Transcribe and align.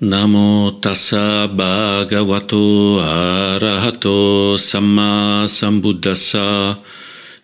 Namo 0.00 0.78
tassa 0.80 1.48
bhagavato 1.50 3.02
arahato 3.02 4.54
samma 4.56 5.42
sambuddhassa. 5.48 6.78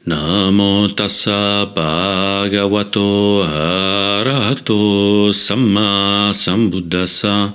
Namo 0.06 0.86
tassa 0.94 1.66
bhagavato 1.66 3.42
arahato 3.42 5.34
samma 5.34 6.30
sambuddhassa. 6.32 7.54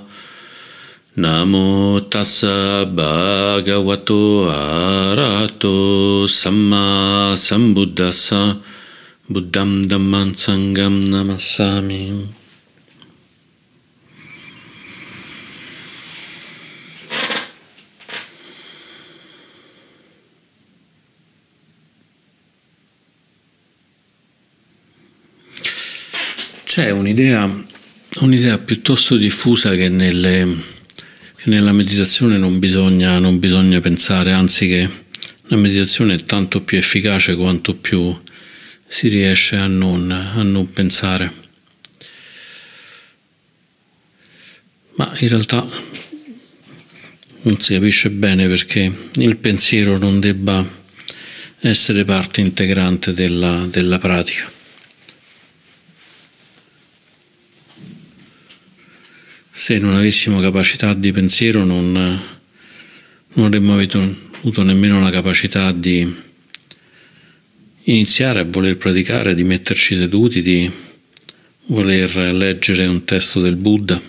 Namo 1.16 2.00
tassa 2.10 2.84
bhagavato 2.84 4.52
arahato 4.52 6.28
samma 6.28 7.32
sambuddhassa. 7.36 8.60
Buddham 9.30 9.80
Dhamman 9.80 10.34
Sangam 10.36 11.08
Namassami 11.08 12.39
C'è 26.70 26.90
un'idea, 26.90 27.50
un'idea 28.20 28.56
piuttosto 28.58 29.16
diffusa 29.16 29.74
che, 29.74 29.88
nelle, 29.88 30.46
che 31.34 31.50
nella 31.50 31.72
meditazione 31.72 32.38
non 32.38 32.60
bisogna, 32.60 33.18
non 33.18 33.40
bisogna 33.40 33.80
pensare, 33.80 34.30
anzi 34.30 34.68
che 34.68 34.88
la 35.46 35.56
meditazione 35.56 36.14
è 36.14 36.22
tanto 36.22 36.62
più 36.62 36.78
efficace 36.78 37.34
quanto 37.34 37.74
più 37.74 38.16
si 38.86 39.08
riesce 39.08 39.56
a 39.56 39.66
non, 39.66 40.12
a 40.12 40.40
non 40.44 40.72
pensare. 40.72 41.32
Ma 44.94 45.12
in 45.18 45.28
realtà 45.28 45.68
non 47.42 47.60
si 47.60 47.74
capisce 47.74 48.10
bene 48.10 48.46
perché 48.46 49.08
il 49.14 49.36
pensiero 49.38 49.98
non 49.98 50.20
debba 50.20 50.64
essere 51.62 52.04
parte 52.04 52.40
integrante 52.40 53.12
della, 53.12 53.66
della 53.68 53.98
pratica. 53.98 54.58
Se 59.60 59.78
non 59.78 59.94
avessimo 59.94 60.40
capacità 60.40 60.94
di 60.94 61.12
pensiero 61.12 61.64
non, 61.64 61.92
non 61.92 63.44
avremmo 63.44 63.74
avuto 63.74 64.62
nemmeno 64.62 65.02
la 65.02 65.10
capacità 65.10 65.70
di 65.70 66.10
iniziare 67.82 68.40
a 68.40 68.44
voler 68.44 68.78
praticare, 68.78 69.34
di 69.34 69.44
metterci 69.44 69.96
seduti, 69.96 70.40
di 70.40 70.70
voler 71.66 72.32
leggere 72.32 72.86
un 72.86 73.04
testo 73.04 73.42
del 73.42 73.56
Buddha. 73.56 74.00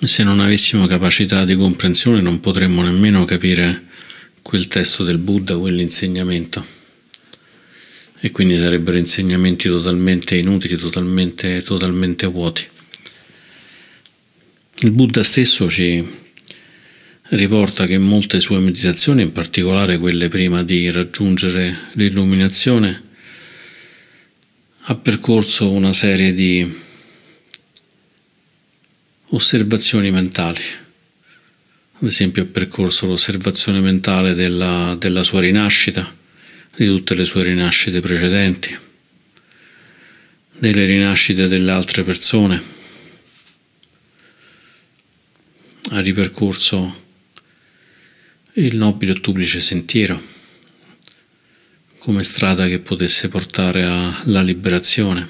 Se 0.00 0.24
non 0.24 0.40
avessimo 0.40 0.88
capacità 0.88 1.44
di 1.44 1.54
comprensione 1.54 2.20
non 2.20 2.40
potremmo 2.40 2.82
nemmeno 2.82 3.24
capire 3.24 3.84
quel 4.42 4.66
testo 4.66 5.04
del 5.04 5.18
Buddha, 5.18 5.56
quell'insegnamento 5.56 6.82
e 8.24 8.30
quindi 8.30 8.56
sarebbero 8.56 8.96
insegnamenti 8.96 9.68
totalmente 9.68 10.34
inutili, 10.34 10.78
totalmente, 10.78 11.60
totalmente 11.60 12.24
vuoti. 12.24 12.66
Il 14.78 14.92
Buddha 14.92 15.22
stesso 15.22 15.68
ci 15.68 16.02
riporta 17.20 17.84
che 17.84 17.98
molte 17.98 18.40
sue 18.40 18.60
meditazioni, 18.60 19.20
in 19.20 19.32
particolare 19.32 19.98
quelle 19.98 20.28
prima 20.28 20.62
di 20.62 20.90
raggiungere 20.90 21.90
l'illuminazione, 21.92 23.02
ha 24.84 24.94
percorso 24.94 25.70
una 25.70 25.92
serie 25.92 26.32
di 26.32 26.66
osservazioni 29.28 30.10
mentali. 30.10 30.62
Ad 31.92 32.08
esempio 32.08 32.44
ha 32.44 32.46
percorso 32.46 33.04
l'osservazione 33.04 33.80
mentale 33.80 34.32
della, 34.32 34.96
della 34.98 35.22
sua 35.22 35.40
rinascita, 35.40 36.22
di 36.76 36.86
tutte 36.86 37.14
le 37.14 37.24
sue 37.24 37.44
rinascite 37.44 38.00
precedenti, 38.00 38.76
delle 40.58 40.84
rinascite 40.84 41.48
delle 41.48 41.70
altre 41.70 42.02
persone. 42.02 42.62
Ha 45.90 46.00
ripercorso 46.00 47.02
il 48.54 48.76
nobile 48.76 49.12
e 49.12 49.16
ottuplice 49.16 49.60
sentiero 49.60 50.32
come 51.98 52.22
strada 52.22 52.66
che 52.66 52.80
potesse 52.80 53.28
portare 53.28 53.82
alla 53.82 54.42
liberazione 54.42 55.26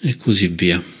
e 0.00 0.16
così 0.16 0.48
via. 0.48 0.95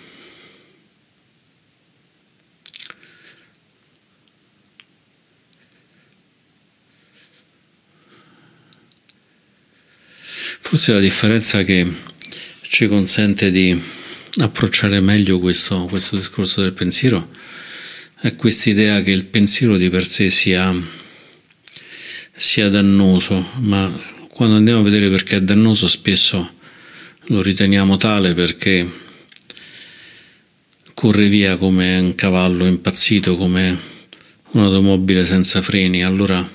Forse 10.76 10.92
la 10.92 11.00
differenza 11.00 11.62
che 11.62 11.90
ci 12.60 12.86
consente 12.86 13.50
di 13.50 13.82
approcciare 14.40 15.00
meglio 15.00 15.38
questo, 15.38 15.86
questo 15.86 16.16
discorso 16.16 16.60
del 16.60 16.74
pensiero 16.74 17.30
è 18.20 18.36
questa 18.36 18.68
idea 18.68 19.00
che 19.00 19.10
il 19.10 19.24
pensiero 19.24 19.78
di 19.78 19.88
per 19.88 20.06
sé 20.06 20.28
sia, 20.28 20.78
sia 22.30 22.68
dannoso, 22.68 23.52
ma 23.60 23.90
quando 24.28 24.56
andiamo 24.56 24.80
a 24.80 24.82
vedere 24.82 25.08
perché 25.08 25.36
è 25.36 25.40
dannoso 25.40 25.88
spesso 25.88 26.56
lo 27.28 27.40
riteniamo 27.40 27.96
tale 27.96 28.34
perché 28.34 28.86
corre 30.92 31.28
via 31.28 31.56
come 31.56 31.96
un 31.96 32.14
cavallo 32.14 32.66
impazzito, 32.66 33.34
come 33.38 33.78
un'automobile 34.50 35.24
senza 35.24 35.62
freni, 35.62 36.04
allora 36.04 36.46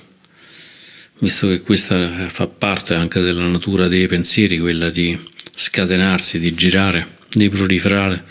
visto 1.22 1.46
che 1.46 1.60
questa 1.60 2.28
fa 2.28 2.48
parte 2.48 2.94
anche 2.94 3.20
della 3.20 3.46
natura 3.46 3.86
dei 3.86 4.08
pensieri, 4.08 4.58
quella 4.58 4.90
di 4.90 5.16
scatenarsi, 5.54 6.40
di 6.40 6.52
girare, 6.54 7.18
di 7.30 7.48
proliferare, 7.48 8.24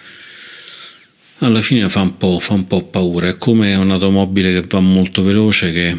alla 1.37 1.61
fine 1.61 1.87
fa 1.87 2.01
un 2.01 2.17
po', 2.17 2.39
fa 2.39 2.53
un 2.53 2.67
po 2.67 2.83
paura. 2.83 3.29
È 3.29 3.37
come 3.37 3.73
un'automobile 3.75 4.51
che 4.51 4.67
va 4.67 4.81
molto 4.81 5.23
veloce 5.23 5.71
che 5.71 5.95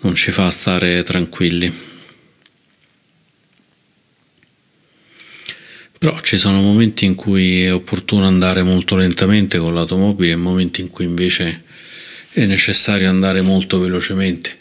non 0.00 0.14
ci 0.14 0.30
fa 0.30 0.50
stare 0.50 1.02
tranquilli. 1.04 1.72
Però 5.96 6.20
ci 6.20 6.36
sono 6.36 6.60
momenti 6.60 7.06
in 7.06 7.14
cui 7.14 7.64
è 7.64 7.72
opportuno 7.72 8.26
andare 8.26 8.62
molto 8.62 8.94
lentamente 8.96 9.56
con 9.56 9.72
l'automobile 9.72 10.32
e 10.32 10.36
momenti 10.36 10.82
in 10.82 10.88
cui 10.88 11.06
invece 11.06 11.62
è 12.32 12.44
necessario 12.44 13.08
andare 13.08 13.40
molto 13.40 13.80
velocemente. 13.80 14.60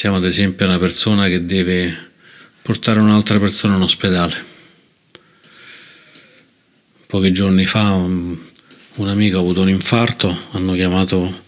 Pensiamo 0.00 0.24
ad 0.24 0.30
esempio 0.30 0.64
a 0.64 0.68
una 0.68 0.78
persona 0.78 1.26
che 1.26 1.44
deve 1.44 1.92
portare 2.62 3.00
un'altra 3.00 3.40
persona 3.40 3.74
in 3.74 3.82
ospedale. 3.82 4.44
Pochi 7.08 7.32
giorni 7.32 7.66
fa 7.66 7.94
un, 7.94 8.38
un 8.94 9.08
amico 9.08 9.38
ha 9.38 9.40
avuto 9.40 9.62
un 9.62 9.68
infarto, 9.68 10.42
hanno 10.52 10.74
chiamato 10.74 11.42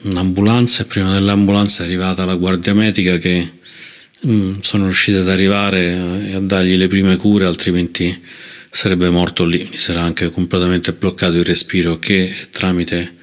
un'ambulanza 0.00 0.82
e 0.82 0.86
prima 0.86 1.12
dell'ambulanza 1.12 1.82
è 1.82 1.86
arrivata 1.86 2.24
la 2.24 2.36
guardia 2.36 2.72
medica 2.72 3.18
che 3.18 3.52
mm, 4.26 4.60
sono 4.60 4.84
riusciti 4.84 5.18
ad 5.18 5.28
arrivare 5.28 6.30
e 6.30 6.34
a 6.36 6.40
dargli 6.40 6.74
le 6.74 6.88
prime 6.88 7.18
cure, 7.18 7.44
altrimenti 7.44 8.18
sarebbe 8.70 9.10
morto 9.10 9.44
lì, 9.44 9.68
gli 9.70 9.76
sarà 9.76 10.00
anche 10.00 10.30
completamente 10.30 10.94
bloccato 10.94 11.36
il 11.36 11.44
respiro 11.44 11.98
che 11.98 12.34
tramite 12.50 13.13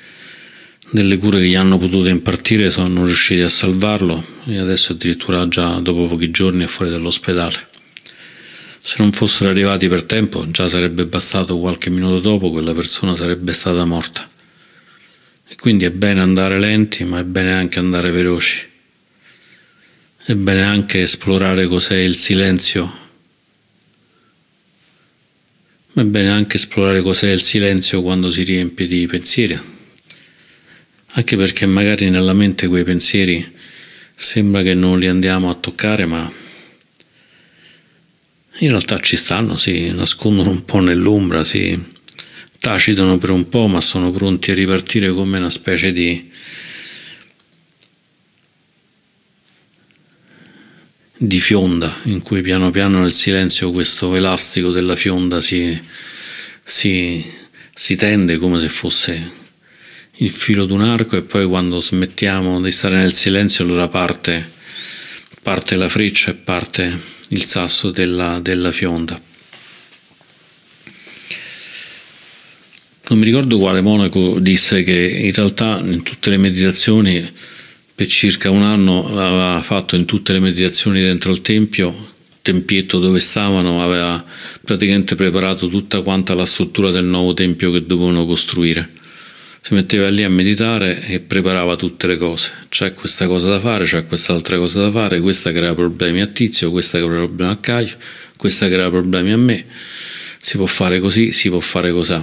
delle 0.93 1.17
cure 1.17 1.39
che 1.39 1.47
gli 1.47 1.55
hanno 1.55 1.77
potuto 1.77 2.09
impartire 2.09 2.69
sono 2.69 3.05
riusciti 3.05 3.39
a 3.41 3.47
salvarlo 3.47 4.23
e 4.45 4.57
adesso 4.57 4.91
addirittura 4.91 5.47
già 5.47 5.79
dopo 5.79 6.07
pochi 6.07 6.31
giorni 6.31 6.65
è 6.65 6.67
fuori 6.67 6.91
dall'ospedale. 6.91 7.69
Se 8.81 8.95
non 8.97 9.11
fossero 9.13 9.51
arrivati 9.51 9.87
per 9.87 10.03
tempo, 10.03 10.49
già 10.51 10.67
sarebbe 10.67 11.05
bastato 11.05 11.57
qualche 11.59 11.89
minuto 11.89 12.19
dopo, 12.19 12.51
quella 12.51 12.73
persona 12.73 13.15
sarebbe 13.15 13.53
stata 13.53 13.85
morta. 13.85 14.27
E 15.47 15.55
quindi 15.55 15.85
è 15.85 15.91
bene 15.91 16.19
andare 16.19 16.59
lenti, 16.59 17.03
ma 17.05 17.19
è 17.19 17.23
bene 17.23 17.53
anche 17.53 17.79
andare 17.79 18.11
veloci. 18.11 18.67
È 20.23 20.33
bene 20.33 20.63
anche 20.63 21.01
esplorare 21.03 21.67
cos'è 21.67 21.97
il 21.97 22.15
silenzio. 22.15 22.99
Ma 25.93 26.01
è 26.01 26.05
bene 26.05 26.31
anche 26.31 26.57
esplorare 26.57 27.01
cos'è 27.01 27.29
il 27.29 27.41
silenzio 27.41 28.01
quando 28.01 28.31
si 28.31 28.43
riempie 28.43 28.87
di 28.87 29.05
pensieri, 29.07 29.59
anche 31.13 31.35
perché 31.35 31.65
magari 31.65 32.09
nella 32.09 32.33
mente 32.33 32.67
quei 32.67 32.83
pensieri 32.83 33.53
sembra 34.15 34.61
che 34.61 34.73
non 34.73 34.99
li 34.99 35.07
andiamo 35.07 35.49
a 35.49 35.55
toccare, 35.55 36.05
ma 36.05 36.31
in 38.59 38.69
realtà 38.69 38.99
ci 38.99 39.15
stanno, 39.17 39.57
si 39.57 39.91
nascondono 39.91 40.51
un 40.51 40.63
po' 40.63 40.79
nell'ombra, 40.79 41.43
si 41.43 41.77
tacitano 42.59 43.17
per 43.17 43.31
un 43.31 43.49
po', 43.49 43.67
ma 43.67 43.81
sono 43.81 44.11
pronti 44.11 44.51
a 44.51 44.53
ripartire 44.53 45.11
come 45.11 45.39
una 45.39 45.49
specie 45.49 45.91
di, 45.91 46.31
di 51.17 51.39
fionda, 51.39 51.93
in 52.03 52.21
cui 52.21 52.41
piano 52.41 52.69
piano 52.69 52.99
nel 52.99 53.13
silenzio 53.13 53.71
questo 53.71 54.15
elastico 54.15 54.69
della 54.69 54.95
fionda 54.95 55.41
si, 55.41 55.77
si, 56.63 57.25
si 57.73 57.95
tende 57.95 58.37
come 58.37 58.59
se 58.59 58.69
fosse 58.69 59.40
il 60.21 60.29
filo 60.29 60.65
di 60.65 60.71
un 60.71 60.81
arco 60.81 61.17
e 61.17 61.23
poi 61.23 61.47
quando 61.47 61.79
smettiamo 61.79 62.61
di 62.61 62.71
stare 62.71 62.95
nel 62.95 63.11
silenzio 63.11 63.63
allora 63.63 63.87
parte, 63.87 64.51
parte 65.41 65.75
la 65.75 65.89
freccia 65.89 66.31
e 66.31 66.35
parte 66.35 66.99
il 67.29 67.45
sasso 67.45 67.89
della, 67.89 68.39
della 68.39 68.71
fionda. 68.71 69.19
Non 73.07 73.19
mi 73.19 73.25
ricordo 73.25 73.57
quale 73.57 73.81
monaco 73.81 74.39
disse 74.39 74.83
che 74.83 74.93
in 74.93 75.33
realtà 75.33 75.81
in 75.83 76.03
tutte 76.03 76.29
le 76.29 76.37
meditazioni 76.37 77.29
per 77.93 78.07
circa 78.07 78.51
un 78.51 78.61
anno 78.61 79.07
aveva 79.07 79.59
fatto 79.63 79.95
in 79.95 80.05
tutte 80.05 80.33
le 80.33 80.39
meditazioni 80.39 81.01
dentro 81.01 81.31
il 81.31 81.41
tempio, 81.41 82.13
tempietto 82.43 82.99
dove 82.99 83.19
stavano, 83.19 83.83
aveva 83.83 84.23
praticamente 84.63 85.15
preparato 85.15 85.67
tutta 85.67 86.01
quanta 86.01 86.35
la 86.35 86.45
struttura 86.45 86.91
del 86.91 87.05
nuovo 87.05 87.33
tempio 87.33 87.71
che 87.71 87.85
dovevano 87.85 88.25
costruire. 88.25 88.99
Si 89.63 89.75
metteva 89.75 90.09
lì 90.09 90.23
a 90.23 90.29
meditare 90.29 91.05
e 91.05 91.19
preparava 91.19 91.75
tutte 91.75 92.07
le 92.07 92.17
cose. 92.17 92.51
C'è 92.67 92.93
questa 92.93 93.27
cosa 93.27 93.47
da 93.47 93.59
fare, 93.59 93.85
c'è 93.85 94.07
quest'altra 94.07 94.57
cosa 94.57 94.81
da 94.81 94.91
fare, 94.91 95.19
questa 95.19 95.51
crea 95.51 95.75
problemi 95.75 96.19
a 96.19 96.25
Tizio, 96.25 96.71
questa 96.71 96.97
crea 96.97 97.17
problemi 97.19 97.51
a 97.51 97.57
Caio, 97.57 97.95
questa 98.37 98.67
crea 98.67 98.89
problemi 98.89 99.31
a 99.31 99.37
me. 99.37 99.65
Si 100.41 100.57
può 100.57 100.65
fare 100.65 100.99
così, 100.99 101.31
si 101.31 101.49
può 101.49 101.59
fare 101.59 101.91
così. 101.91 102.19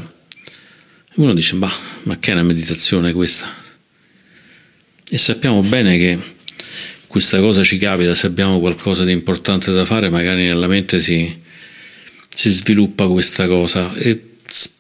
Uno 1.15 1.33
dice, 1.33 1.55
ma, 1.55 1.73
ma 2.03 2.19
che 2.19 2.31
è 2.31 2.35
una 2.35 2.43
meditazione 2.43 3.13
questa? 3.13 3.55
E 5.09 5.17
sappiamo 5.17 5.61
bene 5.63 5.97
che 5.97 6.19
questa 7.07 7.39
cosa 7.39 7.63
ci 7.63 7.79
capita, 7.79 8.17
se 8.17 8.27
abbiamo 8.27 8.59
qualcosa 8.59 9.05
di 9.05 9.13
importante 9.13 9.71
da 9.71 9.85
fare, 9.85 10.11
magari 10.11 10.43
nella 10.43 10.67
mente 10.67 11.01
si, 11.01 11.39
si 12.29 12.51
sviluppa 12.51 13.07
questa 13.07 13.47
cosa 13.47 13.95
e 13.95 14.23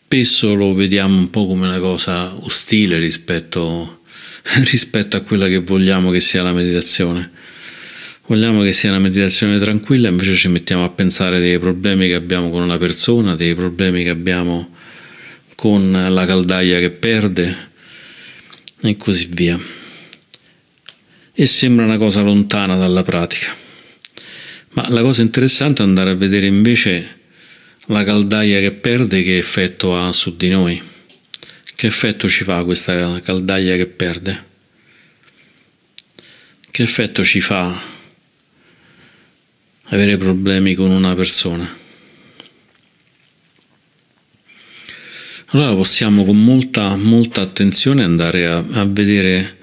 spesso 0.08 0.54
lo 0.54 0.72
vediamo 0.72 1.18
un 1.18 1.28
po' 1.28 1.46
come 1.46 1.66
una 1.66 1.80
cosa 1.80 2.34
ostile 2.46 2.98
rispetto, 2.98 4.04
rispetto 4.64 5.18
a 5.18 5.20
quella 5.20 5.48
che 5.48 5.58
vogliamo 5.58 6.10
che 6.10 6.20
sia 6.20 6.42
la 6.42 6.54
meditazione. 6.54 7.30
Vogliamo 8.26 8.62
che 8.62 8.72
sia 8.72 8.88
una 8.88 9.00
meditazione 9.00 9.58
tranquilla, 9.58 10.08
invece 10.08 10.34
ci 10.34 10.48
mettiamo 10.48 10.82
a 10.84 10.88
pensare 10.88 11.40
dei 11.40 11.58
problemi 11.58 12.06
che 12.06 12.14
abbiamo 12.14 12.48
con 12.48 12.62
una 12.62 12.78
persona, 12.78 13.36
dei 13.36 13.54
problemi 13.54 14.02
che 14.02 14.08
abbiamo 14.08 14.74
con 15.54 15.92
la 15.92 16.24
caldaia 16.24 16.78
che 16.78 16.90
perde 16.90 17.70
e 18.80 18.96
così 18.96 19.28
via. 19.30 19.60
E 21.34 21.46
sembra 21.46 21.84
una 21.84 21.98
cosa 21.98 22.22
lontana 22.22 22.78
dalla 22.78 23.02
pratica. 23.02 23.54
Ma 24.70 24.88
la 24.88 25.02
cosa 25.02 25.20
interessante 25.20 25.82
è 25.82 25.86
andare 25.86 26.10
a 26.10 26.14
vedere 26.14 26.46
invece 26.46 27.17
la 27.88 28.04
caldaia 28.04 28.60
che 28.60 28.72
perde 28.72 29.22
che 29.22 29.36
effetto 29.36 29.96
ha 29.96 30.10
su 30.12 30.36
di 30.36 30.48
noi. 30.48 30.82
Che 31.74 31.86
effetto 31.86 32.28
ci 32.28 32.44
fa 32.44 32.64
questa 32.64 33.20
caldaia 33.20 33.76
che 33.76 33.86
perde? 33.86 34.44
Che 36.70 36.82
effetto 36.82 37.24
ci 37.24 37.40
fa 37.40 37.78
avere 39.84 40.16
problemi 40.16 40.74
con 40.74 40.90
una 40.90 41.14
persona? 41.14 41.86
allora 45.50 45.74
possiamo 45.74 46.24
con 46.24 46.42
molta, 46.44 46.94
molta 46.96 47.40
attenzione 47.40 48.04
andare 48.04 48.46
a, 48.46 48.62
a 48.72 48.84
vedere 48.84 49.56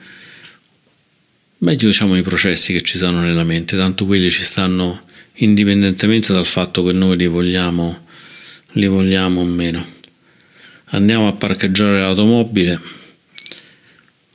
meglio 1.60 1.88
diciamo 1.88 2.16
i 2.16 2.24
processi 2.24 2.74
che 2.74 2.82
ci 2.82 2.98
sono 2.98 3.22
nella 3.22 3.44
mente, 3.44 3.78
tanto 3.78 4.06
quelli 4.06 4.30
ci 4.30 4.42
stanno 4.42 5.00
indipendentemente 5.36 6.34
dal 6.34 6.46
fatto 6.46 6.84
che 6.84 6.92
noi 6.92 7.18
li 7.18 7.28
vogliamo, 7.28 8.05
li 8.76 8.88
vogliamo 8.88 9.42
o 9.42 9.46
meno. 9.46 9.86
Andiamo 10.92 11.28
a 11.28 11.34
parcheggiare 11.34 12.00
l'automobile, 12.00 12.80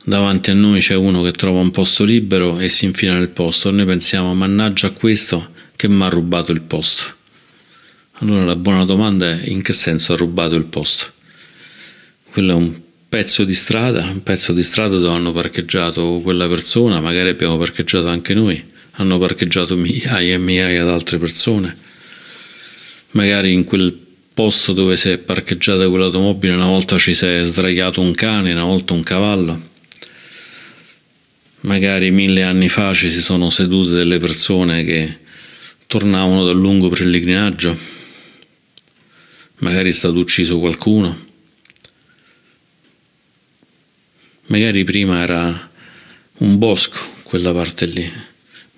davanti 0.05 0.51
a 0.51 0.53
noi 0.53 0.79
c'è 0.79 0.95
uno 0.95 1.23
che 1.23 1.31
trova 1.31 1.59
un 1.59 1.71
posto 1.71 2.03
libero 2.03 2.59
e 2.59 2.69
si 2.69 2.85
infila 2.85 3.13
nel 3.13 3.29
posto, 3.29 3.69
e 3.69 3.71
noi 3.71 3.85
pensiamo 3.85 4.35
mannaggia 4.35 4.87
a 4.87 4.91
questo 4.91 5.53
che 5.75 5.87
mi 5.87 6.03
ha 6.03 6.09
rubato 6.09 6.51
il 6.51 6.61
posto. 6.61 7.15
Allora 8.19 8.45
la 8.45 8.55
buona 8.55 8.85
domanda 8.85 9.31
è 9.31 9.49
in 9.49 9.61
che 9.61 9.73
senso 9.73 10.13
ha 10.13 10.15
rubato 10.15 10.55
il 10.55 10.65
posto? 10.65 11.13
quello 12.31 12.53
è 12.53 12.55
un 12.55 12.73
pezzo 13.09 13.43
di 13.43 13.53
strada, 13.53 14.05
un 14.05 14.23
pezzo 14.23 14.53
di 14.53 14.63
strada 14.63 14.97
dove 14.97 15.13
hanno 15.13 15.33
parcheggiato 15.33 16.21
quella 16.23 16.47
persona, 16.47 17.01
magari 17.01 17.29
abbiamo 17.29 17.57
parcheggiato 17.57 18.07
anche 18.07 18.33
noi, 18.33 18.63
hanno 18.93 19.17
parcheggiato 19.17 19.75
migliaia 19.75 20.35
e 20.35 20.37
migliaia 20.37 20.83
di 20.83 20.89
altre 20.89 21.17
persone, 21.17 21.75
magari 23.11 23.51
in 23.51 23.65
quel 23.65 24.10
posto 24.41 24.73
dove 24.73 24.97
si 24.97 25.09
è 25.09 25.19
parcheggiata 25.19 25.87
quell'automobile 25.87 26.55
una 26.55 26.65
volta 26.65 26.97
ci 26.97 27.13
si 27.13 27.27
è 27.27 27.43
sdraiato 27.43 28.01
un 28.01 28.15
cane, 28.15 28.53
una 28.53 28.63
volta 28.63 28.93
un 28.93 29.03
cavallo, 29.03 29.69
magari 31.61 32.09
mille 32.09 32.41
anni 32.41 32.67
fa 32.67 32.91
ci 32.91 33.11
si 33.11 33.21
sono 33.21 33.51
sedute 33.51 33.91
delle 33.91 34.17
persone 34.17 34.83
che 34.83 35.19
tornavano 35.85 36.43
dal 36.43 36.57
lungo 36.57 36.89
pellegrinaggio, 36.89 37.77
magari 39.57 39.89
è 39.89 39.93
stato 39.93 40.17
ucciso 40.17 40.57
qualcuno. 40.57 41.29
Magari 44.47 44.83
prima 44.83 45.21
era 45.21 45.71
un 46.39 46.57
bosco 46.57 46.97
quella 47.21 47.53
parte 47.53 47.85
lì, 47.85 48.11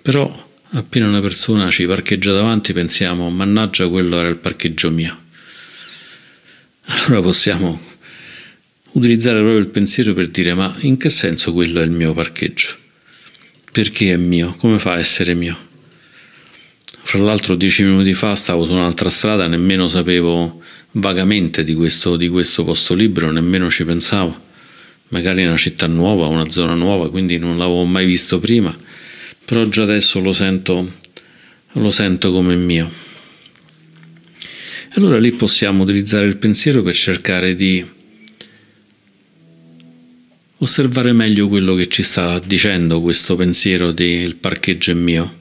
però 0.02 0.30
appena 0.72 1.08
una 1.08 1.22
persona 1.22 1.70
ci 1.70 1.86
parcheggia 1.86 2.32
davanti 2.32 2.74
pensiamo 2.74 3.30
mannaggia 3.30 3.88
quello 3.88 4.18
era 4.18 4.28
il 4.28 4.36
parcheggio 4.36 4.90
mio. 4.90 5.22
Allora 6.86 7.22
possiamo 7.22 7.80
utilizzare 8.92 9.38
proprio 9.38 9.58
il 9.58 9.68
pensiero 9.68 10.14
per 10.14 10.28
dire 10.28 10.54
ma 10.54 10.74
in 10.80 10.96
che 10.96 11.08
senso 11.08 11.52
quello 11.52 11.80
è 11.80 11.84
il 11.84 11.90
mio 11.90 12.12
parcheggio? 12.12 12.76
Perché 13.72 14.12
è 14.12 14.16
mio? 14.16 14.54
Come 14.56 14.78
fa 14.78 14.92
a 14.92 14.98
essere 14.98 15.34
mio? 15.34 15.56
Fra 17.02 17.18
l'altro 17.18 17.54
dieci 17.54 17.82
minuti 17.82 18.14
fa 18.14 18.34
stavo 18.34 18.64
su 18.64 18.72
un'altra 18.72 19.10
strada, 19.10 19.46
nemmeno 19.46 19.88
sapevo 19.88 20.62
vagamente 20.92 21.64
di 21.64 21.74
questo, 21.74 22.16
di 22.16 22.28
questo 22.28 22.64
posto 22.64 22.94
libero, 22.94 23.30
nemmeno 23.30 23.70
ci 23.70 23.84
pensavo 23.84 24.44
magari 25.08 25.44
una 25.44 25.56
città 25.56 25.86
nuova, 25.86 26.26
una 26.26 26.50
zona 26.50 26.74
nuova, 26.74 27.08
quindi 27.08 27.38
non 27.38 27.56
l'avevo 27.56 27.84
mai 27.84 28.04
visto 28.04 28.40
prima, 28.40 28.76
però 29.44 29.64
già 29.66 29.84
adesso 29.84 30.18
lo 30.20 30.32
sento, 30.32 30.92
lo 31.72 31.90
sento 31.90 32.32
come 32.32 32.56
mio. 32.56 32.90
E 34.96 35.00
allora 35.00 35.18
lì 35.18 35.32
possiamo 35.32 35.82
utilizzare 35.82 36.24
il 36.26 36.36
pensiero 36.36 36.80
per 36.84 36.94
cercare 36.94 37.56
di 37.56 37.84
osservare 40.58 41.12
meglio 41.12 41.48
quello 41.48 41.74
che 41.74 41.88
ci 41.88 42.04
sta 42.04 42.38
dicendo 42.38 43.00
questo 43.00 43.34
pensiero 43.34 43.90
del 43.90 44.36
parcheggio 44.36 44.92
è 44.92 44.94
mio. 44.94 45.40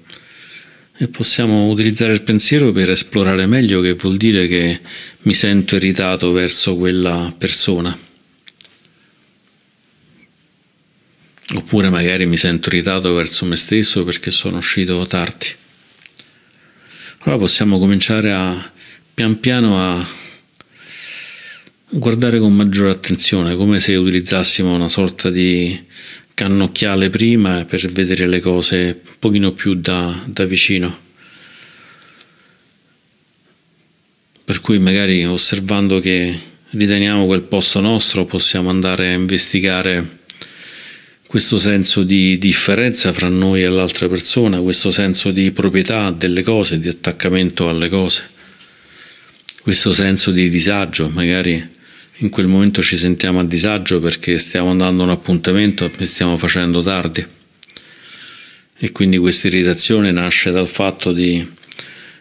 E 0.97 1.07
possiamo 1.07 1.69
utilizzare 1.69 2.13
il 2.13 2.23
pensiero 2.23 2.71
per 2.71 2.89
esplorare 2.89 3.45
meglio 3.45 3.79
che 3.81 3.93
vuol 3.93 4.17
dire 4.17 4.47
che 4.47 4.79
mi 5.19 5.35
sento 5.35 5.75
irritato 5.75 6.31
verso 6.31 6.75
quella 6.75 7.31
persona. 7.37 7.95
oppure 11.55 11.89
magari 11.91 12.25
mi 12.25 12.37
sento 12.37 12.69
irritato 12.69 13.13
verso 13.13 13.45
me 13.45 13.55
stesso 13.55 14.03
perché 14.03 14.31
sono 14.31 14.57
uscito 14.57 15.05
tardi. 15.05 15.45
Allora 17.19 17.37
possiamo 17.37 17.77
cominciare 17.77 18.31
a 18.31 18.71
pian 19.13 19.39
piano 19.39 19.79
a 19.79 20.03
guardare 21.87 22.39
con 22.39 22.55
maggiore 22.55 22.89
attenzione, 22.89 23.55
come 23.55 23.79
se 23.79 23.95
utilizzassimo 23.95 24.73
una 24.73 24.87
sorta 24.87 25.29
di 25.29 25.79
cannocchiale 26.33 27.11
prima 27.11 27.63
per 27.65 27.91
vedere 27.91 28.25
le 28.25 28.39
cose 28.39 29.01
un 29.05 29.13
pochino 29.19 29.51
più 29.51 29.75
da, 29.75 30.19
da 30.25 30.45
vicino. 30.45 31.01
Per 34.43 34.61
cui 34.61 34.79
magari 34.79 35.23
osservando 35.25 35.99
che 35.99 36.37
riteniamo 36.71 37.27
quel 37.27 37.43
posto 37.43 37.79
nostro 37.79 38.25
possiamo 38.25 38.71
andare 38.71 39.09
a 39.09 39.13
investigare 39.13 40.21
questo 41.27 41.59
senso 41.59 42.03
di 42.03 42.39
differenza 42.39 43.13
fra 43.13 43.29
noi 43.29 43.63
e 43.63 43.67
l'altra 43.67 44.07
persona, 44.07 44.59
questo 44.59 44.89
senso 44.89 45.31
di 45.31 45.51
proprietà 45.51 46.11
delle 46.11 46.41
cose, 46.41 46.79
di 46.79 46.87
attaccamento 46.87 47.69
alle 47.69 47.89
cose, 47.89 48.32
questo 49.63 49.93
senso 49.93 50.31
di 50.31 50.49
disagio, 50.49 51.07
magari 51.07 51.69
in 52.17 52.29
quel 52.29 52.47
momento 52.47 52.81
ci 52.81 52.97
sentiamo 52.97 53.39
a 53.39 53.45
disagio 53.45 54.01
perché 54.01 54.37
stiamo 54.37 54.69
andando 54.69 55.03
a 55.03 55.05
un 55.05 55.11
appuntamento 55.11 55.89
e 55.97 56.05
stiamo 56.05 56.35
facendo 56.35 56.81
tardi. 56.81 57.25
E 58.75 58.91
quindi 58.91 59.17
questa 59.17 59.47
irritazione 59.47 60.11
nasce 60.11 60.51
dal 60.51 60.67
fatto 60.67 61.13
di 61.13 61.49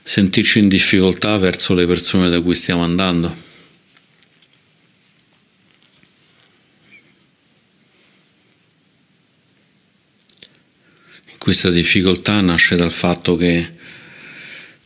sentirci 0.04 0.60
in 0.60 0.68
difficoltà 0.68 1.36
verso 1.36 1.74
le 1.74 1.84
persone 1.84 2.30
da 2.30 2.40
cui 2.40 2.54
stiamo 2.54 2.84
andando. 2.84 3.50
questa 11.38 11.70
difficoltà 11.70 12.40
nasce 12.40 12.76
dal 12.76 12.92
fatto 12.92 13.34
che 13.34 13.72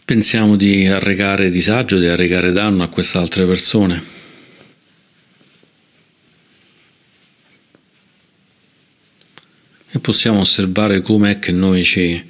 pensiamo 0.06 0.54
di 0.54 0.86
arrecare 0.86 1.50
disagio, 1.50 1.98
di 1.98 2.06
arrecare 2.06 2.52
danno 2.52 2.84
a 2.84 2.88
queste 2.88 3.18
altre 3.18 3.44
persone. 3.44 4.00
E 9.90 9.98
possiamo 9.98 10.38
osservare 10.38 11.00
com'è 11.00 11.40
che 11.40 11.50
noi 11.50 11.82
ci 11.82 12.24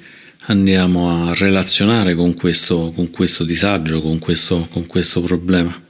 andiamo 0.47 1.29
a 1.29 1.35
relazionare 1.35 2.15
con 2.15 2.33
questo, 2.33 2.91
con 2.95 3.11
questo 3.11 3.43
disagio, 3.43 4.01
con 4.01 4.17
questo, 4.17 4.67
con 4.71 4.87
questo 4.87 5.21
problema. 5.21 5.86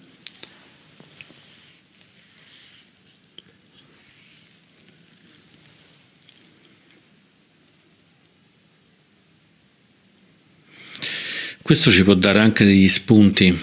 Questo 11.68 11.92
ci 11.92 12.06
può 12.06 12.14
dare 12.14 12.40
anche 12.40 12.64
degli 12.64 12.88
spunti, 12.88 13.54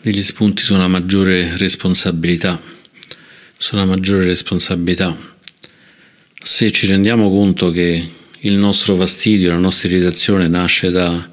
degli 0.00 0.24
spunti 0.24 0.64
su 0.64 0.74
una 0.74 0.88
maggiore 0.88 1.56
responsabilità, 1.56 2.60
su 3.56 3.76
una 3.76 3.84
maggiore 3.84 4.24
responsabilità. 4.24 5.16
Se 6.42 6.72
ci 6.72 6.88
rendiamo 6.88 7.30
conto 7.30 7.70
che 7.70 8.08
il 8.40 8.54
nostro 8.54 8.96
fastidio, 8.96 9.52
la 9.52 9.58
nostra 9.58 9.88
irritazione 9.88 10.48
nasce 10.48 10.90
da, 10.90 11.30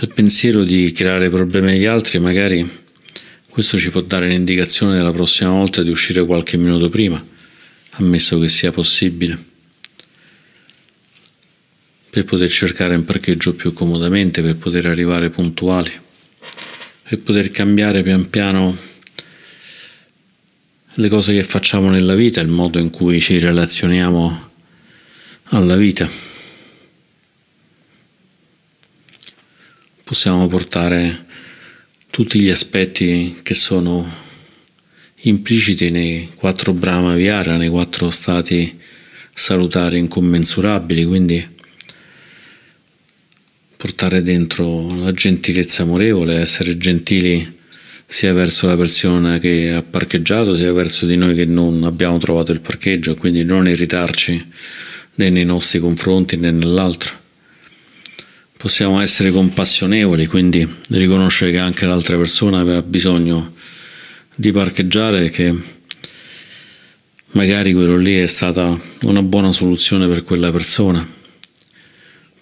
dal 0.00 0.12
pensiero 0.12 0.64
di 0.64 0.90
creare 0.90 1.30
problemi 1.30 1.70
agli 1.70 1.84
altri, 1.84 2.18
magari 2.18 2.68
questo 3.48 3.78
ci 3.78 3.90
può 3.90 4.00
dare 4.00 4.26
l'indicazione 4.26 4.96
della 4.96 5.12
prossima 5.12 5.50
volta 5.50 5.84
di 5.84 5.92
uscire 5.92 6.26
qualche 6.26 6.56
minuto 6.56 6.88
prima, 6.88 7.24
ammesso 7.92 8.36
che 8.40 8.48
sia 8.48 8.72
possibile 8.72 9.50
per 12.12 12.24
poter 12.26 12.50
cercare 12.50 12.94
un 12.94 13.04
parcheggio 13.04 13.54
più 13.54 13.72
comodamente, 13.72 14.42
per 14.42 14.56
poter 14.56 14.84
arrivare 14.84 15.30
puntuali, 15.30 15.90
per 17.08 17.18
poter 17.20 17.50
cambiare 17.50 18.02
pian 18.02 18.28
piano 18.28 18.76
le 20.96 21.08
cose 21.08 21.32
che 21.32 21.42
facciamo 21.42 21.88
nella 21.88 22.14
vita, 22.14 22.42
il 22.42 22.48
modo 22.48 22.78
in 22.78 22.90
cui 22.90 23.18
ci 23.18 23.38
relazioniamo 23.38 24.50
alla 25.44 25.74
vita. 25.74 26.06
Possiamo 30.04 30.46
portare 30.48 31.24
tutti 32.10 32.40
gli 32.40 32.50
aspetti 32.50 33.40
che 33.42 33.54
sono 33.54 34.06
impliciti 35.22 35.88
nei 35.88 36.28
quattro 36.34 36.74
Brahma 36.74 37.14
Vihara, 37.14 37.56
nei 37.56 37.70
quattro 37.70 38.10
stati 38.10 38.78
salutari 39.32 39.96
incommensurabili, 39.96 41.06
quindi 41.06 41.60
portare 43.82 44.22
dentro 44.22 44.94
la 44.94 45.10
gentilezza 45.10 45.82
amorevole, 45.82 46.38
essere 46.38 46.78
gentili 46.78 47.58
sia 48.06 48.32
verso 48.32 48.68
la 48.68 48.76
persona 48.76 49.40
che 49.40 49.72
ha 49.72 49.82
parcheggiato, 49.82 50.54
sia 50.54 50.72
verso 50.72 51.04
di 51.04 51.16
noi 51.16 51.34
che 51.34 51.46
non 51.46 51.82
abbiamo 51.82 52.16
trovato 52.18 52.52
il 52.52 52.60
parcheggio, 52.60 53.16
quindi 53.16 53.42
non 53.42 53.66
irritarci 53.66 54.46
né 55.16 55.30
nei 55.30 55.44
nostri 55.44 55.80
confronti 55.80 56.36
né 56.36 56.52
nell'altro. 56.52 57.12
Possiamo 58.56 59.00
essere 59.00 59.32
compassionevoli, 59.32 60.26
quindi 60.26 60.64
riconoscere 60.90 61.50
che 61.50 61.58
anche 61.58 61.84
l'altra 61.84 62.16
persona 62.16 62.60
aveva 62.60 62.82
bisogno 62.82 63.52
di 64.36 64.52
parcheggiare 64.52 65.28
che 65.28 65.52
magari 67.32 67.72
quello 67.72 67.96
lì 67.96 68.14
è 68.14 68.26
stata 68.26 68.80
una 69.00 69.22
buona 69.24 69.52
soluzione 69.52 70.06
per 70.06 70.22
quella 70.22 70.52
persona 70.52 71.20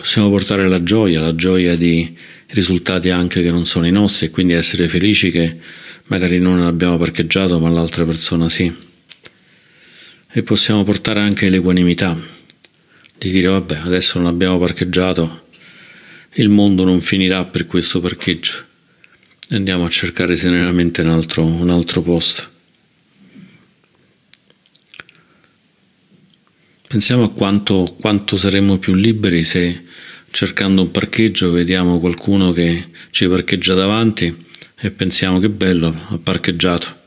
possiamo 0.01 0.31
portare 0.31 0.67
la 0.67 0.83
gioia, 0.83 1.21
la 1.21 1.35
gioia 1.35 1.77
di 1.77 2.17
risultati 2.53 3.11
anche 3.11 3.43
che 3.43 3.51
non 3.51 3.67
sono 3.67 3.87
i 3.87 3.91
nostri 3.91 4.27
e 4.27 4.31
quindi 4.31 4.55
essere 4.55 4.89
felici 4.89 5.31
che 5.31 5.59
magari 6.07 6.39
non 6.39 6.63
abbiamo 6.63 6.97
parcheggiato 6.97 7.59
ma 7.59 7.69
l'altra 7.69 8.07
persona 8.07 8.49
sì. 8.49 8.75
E 10.33 10.43
possiamo 10.43 10.85
portare 10.85 11.21
anche 11.21 11.51
l'equanimità, 11.51 12.19
di 13.19 13.31
dire 13.31 13.49
vabbè 13.49 13.81
adesso 13.85 14.19
non 14.19 14.29
abbiamo 14.29 14.59
parcheggiato, 14.59 15.49
il 16.37 16.49
mondo 16.49 16.83
non 16.85 17.03
finirà 17.03 17.45
per 17.45 17.67
questo 17.67 18.01
parcheggio, 18.01 18.65
andiamo 19.51 19.85
a 19.85 19.91
cercare 19.91 20.35
serenamente 20.35 21.03
un 21.03 21.09
altro, 21.11 21.45
un 21.45 21.69
altro 21.69 22.01
posto. 22.01 22.49
Pensiamo 26.89 27.25
a 27.25 27.31
quanto, 27.31 27.97
quanto 28.01 28.39
saremmo 28.39 28.79
più 28.79 28.95
liberi 28.95 29.43
se 29.43 29.89
cercando 30.31 30.83
un 30.83 30.91
parcheggio 30.91 31.51
vediamo 31.51 32.01
qualcuno 32.01 32.53
che 32.53 32.89
ci 33.11 33.27
parcheggia 33.29 33.75
davanti 33.75 34.47
e 34.79 34.91
pensiamo 34.91 35.39
che 35.39 35.51
bello, 35.51 35.95
ha 36.09 36.19
parcheggiato. 36.19 36.99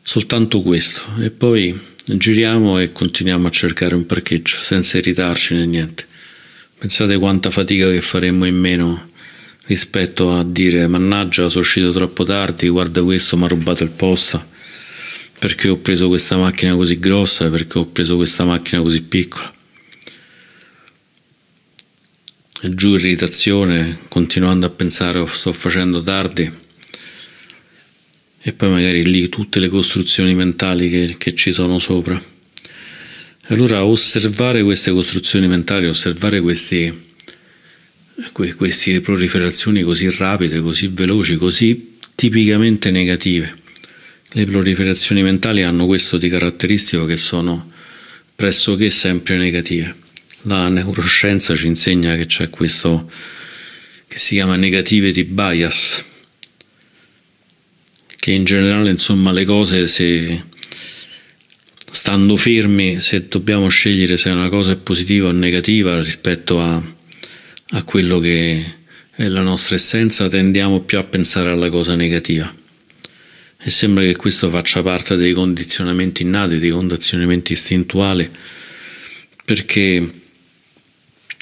Soltanto 0.00 0.62
questo. 0.62 1.02
E 1.20 1.30
poi 1.30 1.78
giriamo 2.04 2.78
e 2.78 2.92
continuiamo 2.92 3.46
a 3.46 3.50
cercare 3.50 3.94
un 3.94 4.06
parcheggio 4.06 4.56
senza 4.60 4.98
irritarci 4.98 5.54
né 5.54 5.66
niente. 5.66 6.06
Pensate 6.78 7.16
quanta 7.18 7.50
fatica 7.50 7.90
che 7.90 8.00
faremmo 8.00 8.44
in 8.44 8.56
meno 8.56 9.10
rispetto 9.66 10.36
a 10.36 10.44
dire 10.44 10.86
mannaggia 10.88 11.48
sono 11.48 11.62
uscito 11.62 11.92
troppo 11.92 12.24
tardi, 12.24 12.68
guarda 12.68 13.02
questo 13.02 13.36
mi 13.36 13.44
ha 13.44 13.48
rubato 13.48 13.84
il 13.84 13.90
posto 13.90 14.50
perché 15.42 15.68
ho 15.68 15.78
preso 15.78 16.06
questa 16.06 16.36
macchina 16.36 16.76
così 16.76 17.00
grossa, 17.00 17.50
perché 17.50 17.76
ho 17.76 17.86
preso 17.86 18.14
questa 18.14 18.44
macchina 18.44 18.80
così 18.80 19.02
piccola. 19.02 19.52
E 22.51 22.51
giù 22.68 22.94
irritazione, 22.94 23.98
continuando 24.08 24.66
a 24.66 24.70
pensare 24.70 25.18
oh, 25.18 25.26
sto 25.26 25.52
facendo 25.52 26.02
tardi. 26.02 26.50
E 28.44 28.52
poi 28.52 28.70
magari 28.70 29.04
lì 29.04 29.28
tutte 29.28 29.60
le 29.60 29.68
costruzioni 29.68 30.34
mentali 30.34 30.90
che, 30.90 31.14
che 31.18 31.34
ci 31.34 31.52
sono 31.52 31.78
sopra. 31.78 32.20
Allora 33.46 33.84
osservare 33.84 34.62
queste 34.62 34.92
costruzioni 34.92 35.46
mentali, 35.48 35.86
osservare 35.86 36.40
questi, 36.40 37.12
queste 38.32 39.00
proliferazioni 39.00 39.82
così 39.82 40.10
rapide, 40.10 40.60
così 40.60 40.88
veloci, 40.88 41.36
così 41.36 41.96
tipicamente 42.14 42.90
negative 42.90 43.60
le 44.34 44.46
proliferazioni 44.46 45.22
mentali 45.22 45.62
hanno 45.62 45.84
questo 45.86 46.16
di 46.16 46.28
caratteristico 46.28 47.04
che 47.04 47.16
sono 47.16 47.70
pressoché 48.34 48.88
sempre 48.88 49.36
negative. 49.36 49.94
La 50.42 50.68
neuroscienza 50.68 51.54
ci 51.54 51.66
insegna 51.66 52.16
che 52.16 52.26
c'è 52.26 52.50
questo 52.50 53.10
che 54.08 54.18
si 54.18 54.34
chiama 54.34 54.56
negativity 54.56 55.24
bias, 55.24 56.04
che 58.16 58.30
in 58.32 58.44
generale 58.44 58.90
insomma 58.90 59.32
le 59.32 59.44
cose 59.44 59.86
se 59.86 60.44
stando 61.90 62.36
fermi, 62.36 63.00
se 63.00 63.28
dobbiamo 63.28 63.68
scegliere 63.68 64.16
se 64.16 64.30
una 64.30 64.48
cosa 64.48 64.72
è 64.72 64.76
positiva 64.76 65.28
o 65.28 65.32
negativa 65.32 65.98
rispetto 66.00 66.60
a, 66.60 66.82
a 67.70 67.84
quello 67.84 68.18
che 68.18 68.74
è 69.14 69.28
la 69.28 69.42
nostra 69.42 69.76
essenza, 69.76 70.28
tendiamo 70.28 70.80
più 70.80 70.98
a 70.98 71.04
pensare 71.04 71.50
alla 71.50 71.70
cosa 71.70 71.94
negativa. 71.94 72.52
E 73.58 73.70
sembra 73.70 74.02
che 74.02 74.16
questo 74.16 74.50
faccia 74.50 74.82
parte 74.82 75.14
dei 75.14 75.32
condizionamenti 75.32 76.22
innati, 76.22 76.58
dei 76.58 76.70
condizionamenti 76.70 77.52
istintuali, 77.52 78.28
perché 79.44 80.20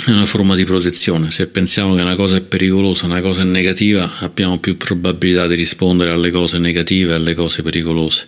è 0.07 0.11
una 0.11 0.25
forma 0.25 0.55
di 0.55 0.65
protezione. 0.65 1.31
Se 1.31 1.47
pensiamo 1.49 1.95
che 1.95 2.01
una 2.01 2.15
cosa 2.15 2.37
è 2.37 2.41
pericolosa, 2.41 3.07
una 3.07 3.21
cosa 3.21 3.43
è 3.43 3.45
negativa, 3.45 4.19
abbiamo 4.21 4.59
più 4.59 4.77
probabilità 4.77 5.47
di 5.47 5.55
rispondere 5.55 6.11
alle 6.11 6.31
cose 6.31 6.59
negative, 6.59 7.15
alle 7.15 7.35
cose 7.35 7.63
pericolose. 7.63 8.27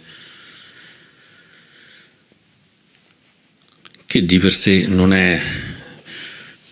Che 4.04 4.26
di 4.26 4.38
per 4.38 4.52
sé 4.52 4.86
non 4.88 5.14
è, 5.14 5.40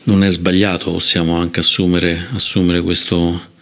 non 0.04 0.22
è 0.22 0.30
sbagliato, 0.30 0.90
possiamo 0.90 1.36
anche 1.38 1.60
assumere, 1.60 2.26
assumere 2.34 2.82
questo, 2.82 3.52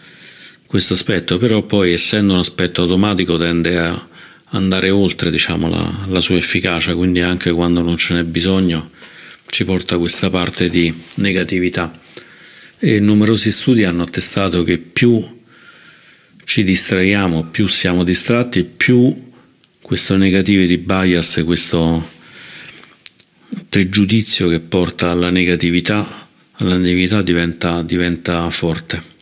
questo 0.65 0.93
aspetto, 0.93 1.37
però 1.37 1.61
poi 1.61 1.93
essendo 1.93 2.33
un 2.33 2.39
aspetto 2.39 2.81
automatico 2.81 3.37
tende 3.37 3.77
a 3.77 4.07
andare 4.51 4.89
oltre 4.89 5.31
diciamo, 5.31 5.69
la, 5.69 6.05
la 6.07 6.19
sua 6.19 6.35
efficacia, 6.35 6.95
quindi 6.95 7.21
anche 7.21 7.51
quando 7.51 7.81
non 7.81 7.95
ce 7.95 8.15
n'è 8.15 8.23
bisogno 8.23 8.89
ci 9.49 9.65
porta 9.65 9.97
questa 9.97 10.29
parte 10.29 10.69
di 10.69 10.93
negatività. 11.15 11.91
E 12.77 12.99
numerosi 12.99 13.51
studi 13.51 13.83
hanno 13.83 14.03
attestato 14.03 14.63
che 14.63 14.77
più 14.77 15.37
ci 16.43 16.63
distraiamo, 16.63 17.45
più 17.45 17.67
siamo 17.67 18.03
distratti, 18.03 18.63
più 18.63 19.27
questo 19.81 20.15
negativity 20.15 20.77
bias, 20.77 21.41
questo 21.45 22.17
pregiudizio 23.67 24.47
che 24.47 24.59
porta 24.59 25.09
alla 25.09 25.29
negatività, 25.29 26.07
alla 26.53 26.77
negatività 26.77 27.21
diventa, 27.21 27.81
diventa 27.81 28.49
forte. 28.49 29.17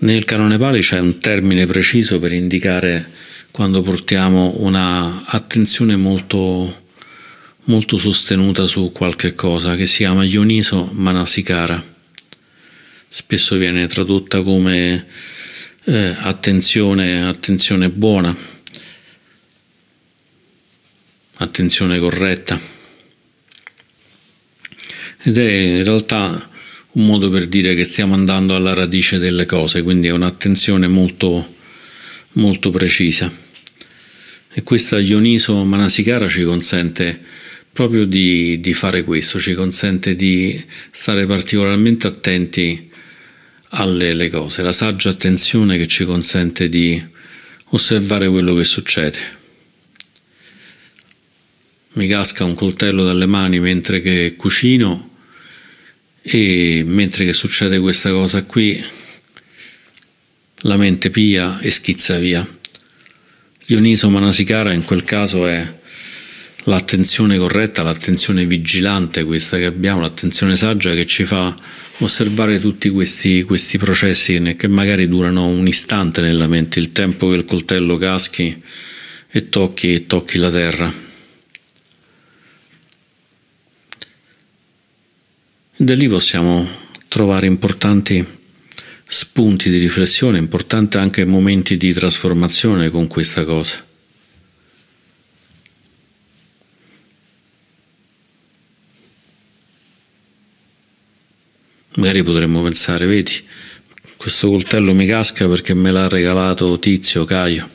Nel 0.00 0.24
canone 0.24 0.56
Pali 0.58 0.80
c'è 0.80 0.98
un 0.98 1.18
termine 1.18 1.66
preciso 1.66 2.18
per 2.18 2.32
indicare 2.32 3.10
quando 3.50 3.82
portiamo 3.82 4.54
una 4.58 5.24
attenzione 5.26 5.96
molto, 5.96 6.84
molto 7.64 7.98
sostenuta 7.98 8.66
su 8.66 8.92
qualche 8.92 9.34
cosa 9.34 9.76
che 9.76 9.86
si 9.86 9.98
chiama 9.98 10.24
Ioniso 10.24 10.90
Manasikara. 10.92 11.82
Spesso 13.08 13.56
viene 13.56 13.86
tradotta 13.86 14.42
come 14.42 15.06
eh, 15.84 16.14
attenzione, 16.20 17.26
attenzione 17.26 17.90
buona, 17.90 18.34
attenzione 21.38 21.98
corretta. 21.98 22.78
Ed 25.22 25.36
è 25.36 25.50
in 25.50 25.84
realtà 25.84 26.48
un 26.92 27.06
modo 27.06 27.28
per 27.30 27.46
dire 27.46 27.74
che 27.74 27.84
stiamo 27.84 28.14
andando 28.14 28.54
alla 28.54 28.74
radice 28.74 29.18
delle 29.18 29.44
cose, 29.46 29.82
quindi 29.82 30.08
è 30.08 30.12
un'attenzione 30.12 30.88
molto, 30.88 31.56
molto 32.32 32.70
precisa. 32.70 33.30
E 34.52 34.62
questa 34.62 34.98
Ioniso 34.98 35.62
Manasikara 35.64 36.28
ci 36.28 36.42
consente 36.42 37.20
proprio 37.72 38.04
di, 38.04 38.60
di 38.60 38.74
fare 38.74 39.04
questo, 39.04 39.38
ci 39.38 39.54
consente 39.54 40.14
di 40.14 40.60
stare 40.90 41.26
particolarmente 41.26 42.06
attenti 42.06 42.90
alle 43.70 44.28
cose, 44.28 44.62
la 44.62 44.72
saggia 44.72 45.10
attenzione 45.10 45.78
che 45.78 45.86
ci 45.86 46.04
consente 46.04 46.68
di 46.68 47.02
osservare 47.66 48.28
quello 48.28 48.54
che 48.54 48.64
succede. 48.64 49.38
Mi 51.92 52.08
casca 52.08 52.44
un 52.44 52.54
coltello 52.54 53.04
dalle 53.04 53.26
mani 53.26 53.60
mentre 53.60 54.00
che 54.00 54.34
cucino 54.36 55.08
e 56.22 56.82
mentre 56.84 57.24
che 57.24 57.32
succede 57.32 57.78
questa 57.78 58.10
cosa 58.10 58.44
qui 58.44 58.82
la 60.62 60.76
mente 60.76 61.10
pia 61.10 61.58
e 61.60 61.70
schizza 61.70 62.18
via. 62.18 62.46
Dioniso 63.66 64.10
Manasikara 64.10 64.72
in 64.72 64.84
quel 64.84 65.04
caso 65.04 65.46
è 65.46 65.78
l'attenzione 66.64 67.38
corretta, 67.38 67.82
l'attenzione 67.82 68.44
vigilante 68.44 69.24
questa 69.24 69.56
che 69.58 69.64
abbiamo, 69.64 70.00
l'attenzione 70.00 70.56
saggia 70.56 70.92
che 70.92 71.06
ci 71.06 71.24
fa 71.24 71.54
osservare 71.98 72.58
tutti 72.58 72.90
questi, 72.90 73.42
questi 73.44 73.78
processi 73.78 74.54
che 74.56 74.68
magari 74.68 75.08
durano 75.08 75.46
un 75.46 75.66
istante 75.66 76.20
nella 76.20 76.46
mente, 76.46 76.78
il 76.78 76.92
tempo 76.92 77.28
che 77.28 77.36
il 77.36 77.44
coltello 77.44 77.96
caschi 77.96 78.60
e 79.28 79.48
tocchi, 79.48 79.94
e 79.94 80.06
tocchi 80.06 80.38
la 80.38 80.50
terra. 80.50 80.92
Da 85.76 85.94
lì 85.94 86.08
possiamo 86.08 86.68
trovare 87.08 87.46
importanti 87.46 88.38
spunti 89.12 89.70
di 89.70 89.78
riflessione, 89.78 90.38
importanti 90.38 90.96
anche 90.96 91.24
momenti 91.24 91.76
di 91.76 91.92
trasformazione 91.92 92.90
con 92.90 93.08
questa 93.08 93.44
cosa. 93.44 93.84
Magari 101.96 102.22
potremmo 102.22 102.62
pensare, 102.62 103.04
vedi, 103.06 103.32
questo 104.16 104.48
coltello 104.48 104.94
mi 104.94 105.06
casca 105.06 105.48
perché 105.48 105.74
me 105.74 105.90
l'ha 105.90 106.06
regalato 106.06 106.78
Tizio 106.78 107.24
Caio. 107.24 107.68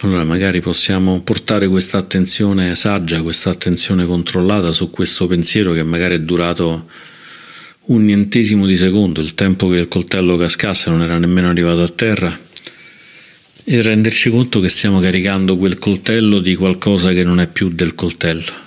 Allora 0.00 0.24
magari 0.24 0.60
possiamo 0.60 1.22
portare 1.22 1.66
questa 1.66 1.96
attenzione 1.96 2.74
saggia, 2.74 3.22
questa 3.22 3.48
attenzione 3.48 4.04
controllata 4.04 4.70
su 4.70 4.90
questo 4.90 5.26
pensiero 5.26 5.72
che 5.72 5.82
magari 5.82 6.16
è 6.16 6.20
durato 6.20 6.86
un 7.86 8.04
nientesimo 8.04 8.66
di 8.66 8.76
secondo, 8.76 9.20
il 9.20 9.34
tempo 9.34 9.68
che 9.68 9.76
il 9.76 9.88
coltello 9.88 10.36
cascasse 10.36 10.90
non 10.90 11.02
era 11.02 11.18
nemmeno 11.18 11.48
arrivato 11.48 11.82
a 11.82 11.88
terra, 11.88 12.38
e 13.68 13.82
renderci 13.82 14.30
conto 14.30 14.60
che 14.60 14.68
stiamo 14.68 15.00
caricando 15.00 15.56
quel 15.56 15.78
coltello 15.78 16.38
di 16.38 16.54
qualcosa 16.54 17.12
che 17.12 17.24
non 17.24 17.40
è 17.40 17.48
più 17.48 17.68
del 17.68 17.94
coltello. 17.94 18.64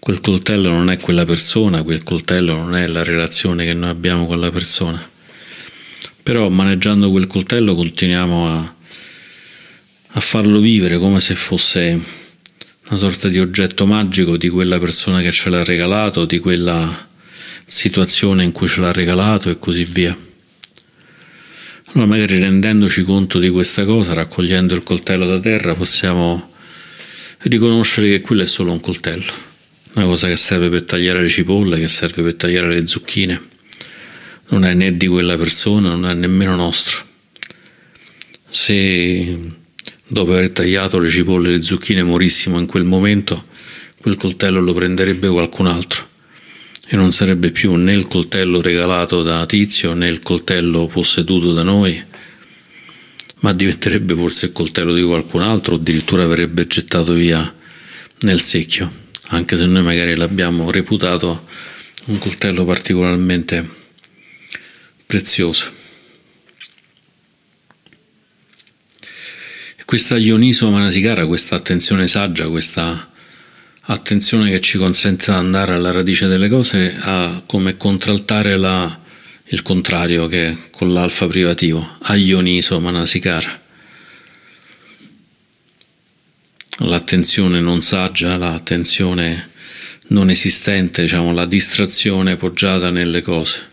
Quel 0.00 0.20
coltello 0.20 0.70
non 0.70 0.90
è 0.90 0.96
quella 0.98 1.24
persona, 1.24 1.82
quel 1.82 2.02
coltello 2.02 2.54
non 2.54 2.74
è 2.74 2.86
la 2.86 3.04
relazione 3.04 3.64
che 3.64 3.74
noi 3.74 3.90
abbiamo 3.90 4.26
con 4.26 4.40
la 4.40 4.50
persona. 4.50 5.08
Però 6.22 6.48
maneggiando 6.48 7.10
quel 7.10 7.26
coltello 7.26 7.74
continuiamo 7.74 8.48
a, 8.48 8.74
a 10.06 10.20
farlo 10.20 10.60
vivere 10.60 10.98
come 10.98 11.20
se 11.20 11.34
fosse 11.34 12.00
una 12.88 12.98
sorta 12.98 13.28
di 13.28 13.38
oggetto 13.38 13.86
magico 13.86 14.36
di 14.36 14.48
quella 14.48 14.78
persona 14.78 15.20
che 15.20 15.30
ce 15.30 15.50
l'ha 15.50 15.62
regalato, 15.62 16.24
di 16.24 16.38
quella 16.38 17.08
situazione 17.68 18.44
in 18.44 18.52
cui 18.52 18.66
ce 18.66 18.80
l'ha 18.80 18.92
regalato 18.92 19.50
e 19.50 19.58
così 19.58 19.84
via. 19.84 20.16
Allora 21.88 22.06
magari 22.06 22.38
rendendoci 22.38 23.02
conto 23.02 23.38
di 23.38 23.50
questa 23.50 23.84
cosa, 23.84 24.14
raccogliendo 24.14 24.74
il 24.74 24.82
coltello 24.82 25.26
da 25.26 25.38
terra, 25.38 25.74
possiamo 25.74 26.52
riconoscere 27.40 28.08
che 28.08 28.20
quello 28.22 28.42
è 28.42 28.46
solo 28.46 28.72
un 28.72 28.80
coltello 28.80 29.46
una 29.94 30.06
cosa 30.06 30.28
che 30.28 30.36
serve 30.36 30.68
per 30.68 30.84
tagliare 30.84 31.22
le 31.22 31.28
cipolle, 31.28 31.78
che 31.78 31.88
serve 31.88 32.22
per 32.22 32.34
tagliare 32.34 32.68
le 32.68 32.86
zucchine. 32.86 33.40
Non 34.50 34.64
è 34.64 34.72
né 34.72 34.96
di 34.96 35.06
quella 35.08 35.36
persona, 35.36 35.90
non 35.90 36.08
è 36.08 36.14
nemmeno 36.14 36.54
nostro. 36.54 37.04
Se 38.48 39.38
dopo 40.06 40.32
aver 40.32 40.50
tagliato 40.50 40.98
le 40.98 41.10
cipolle 41.10 41.48
e 41.48 41.52
le 41.52 41.62
zucchine 41.62 42.02
morissimo 42.04 42.60
in 42.60 42.66
quel 42.66 42.84
momento, 42.84 43.44
quel 44.00 44.16
coltello 44.16 44.60
lo 44.60 44.72
prenderebbe 44.72 45.28
qualcun 45.28 45.66
altro 45.66 46.06
e 46.90 46.96
non 46.96 47.12
sarebbe 47.12 47.50
più 47.50 47.74
né 47.74 47.92
il 47.92 48.08
coltello 48.08 48.60
regalato 48.60 49.22
da 49.22 49.44
Tizio 49.46 49.92
né 49.92 50.08
il 50.08 50.20
coltello 50.20 50.86
posseduto 50.86 51.52
da 51.52 51.62
noi, 51.62 52.02
ma 53.40 53.52
diventerebbe 53.52 54.14
forse 54.14 54.46
il 54.46 54.52
coltello 54.52 54.94
di 54.94 55.02
qualcun 55.02 55.42
altro 55.42 55.74
addirittura 55.74 56.26
verrebbe 56.26 56.66
gettato 56.66 57.12
via 57.12 57.54
nel 58.20 58.40
secchio 58.40 59.06
anche 59.28 59.56
se 59.56 59.66
noi 59.66 59.82
magari 59.82 60.14
l'abbiamo 60.14 60.70
reputato 60.70 61.46
un 62.06 62.18
coltello 62.18 62.64
particolarmente 62.64 63.68
prezioso. 65.04 65.76
Questa 69.84 70.18
Ioniso 70.18 70.70
Manasikara, 70.70 71.26
questa 71.26 71.56
attenzione 71.56 72.06
saggia, 72.08 72.48
questa 72.48 73.10
attenzione 73.90 74.50
che 74.50 74.60
ci 74.60 74.78
consente 74.78 75.26
di 75.32 75.36
andare 75.36 75.74
alla 75.74 75.90
radice 75.90 76.26
delle 76.26 76.48
cose, 76.48 76.96
ha 77.00 77.42
come 77.46 77.76
contraltare 77.76 78.56
la, 78.56 79.00
il 79.44 79.62
contrario 79.62 80.26
che 80.26 80.48
è 80.48 80.56
con 80.70 80.92
l'alfa 80.92 81.26
privativo, 81.26 81.96
a 82.02 82.16
Ioniso 82.16 82.80
Manasikara 82.80 83.66
l'attenzione 86.78 87.60
non 87.60 87.80
saggia, 87.80 88.36
l'attenzione 88.36 89.50
non 90.08 90.30
esistente, 90.30 91.02
diciamo, 91.02 91.32
la 91.32 91.46
distrazione 91.46 92.36
poggiata 92.36 92.90
nelle 92.90 93.20
cose. 93.20 93.66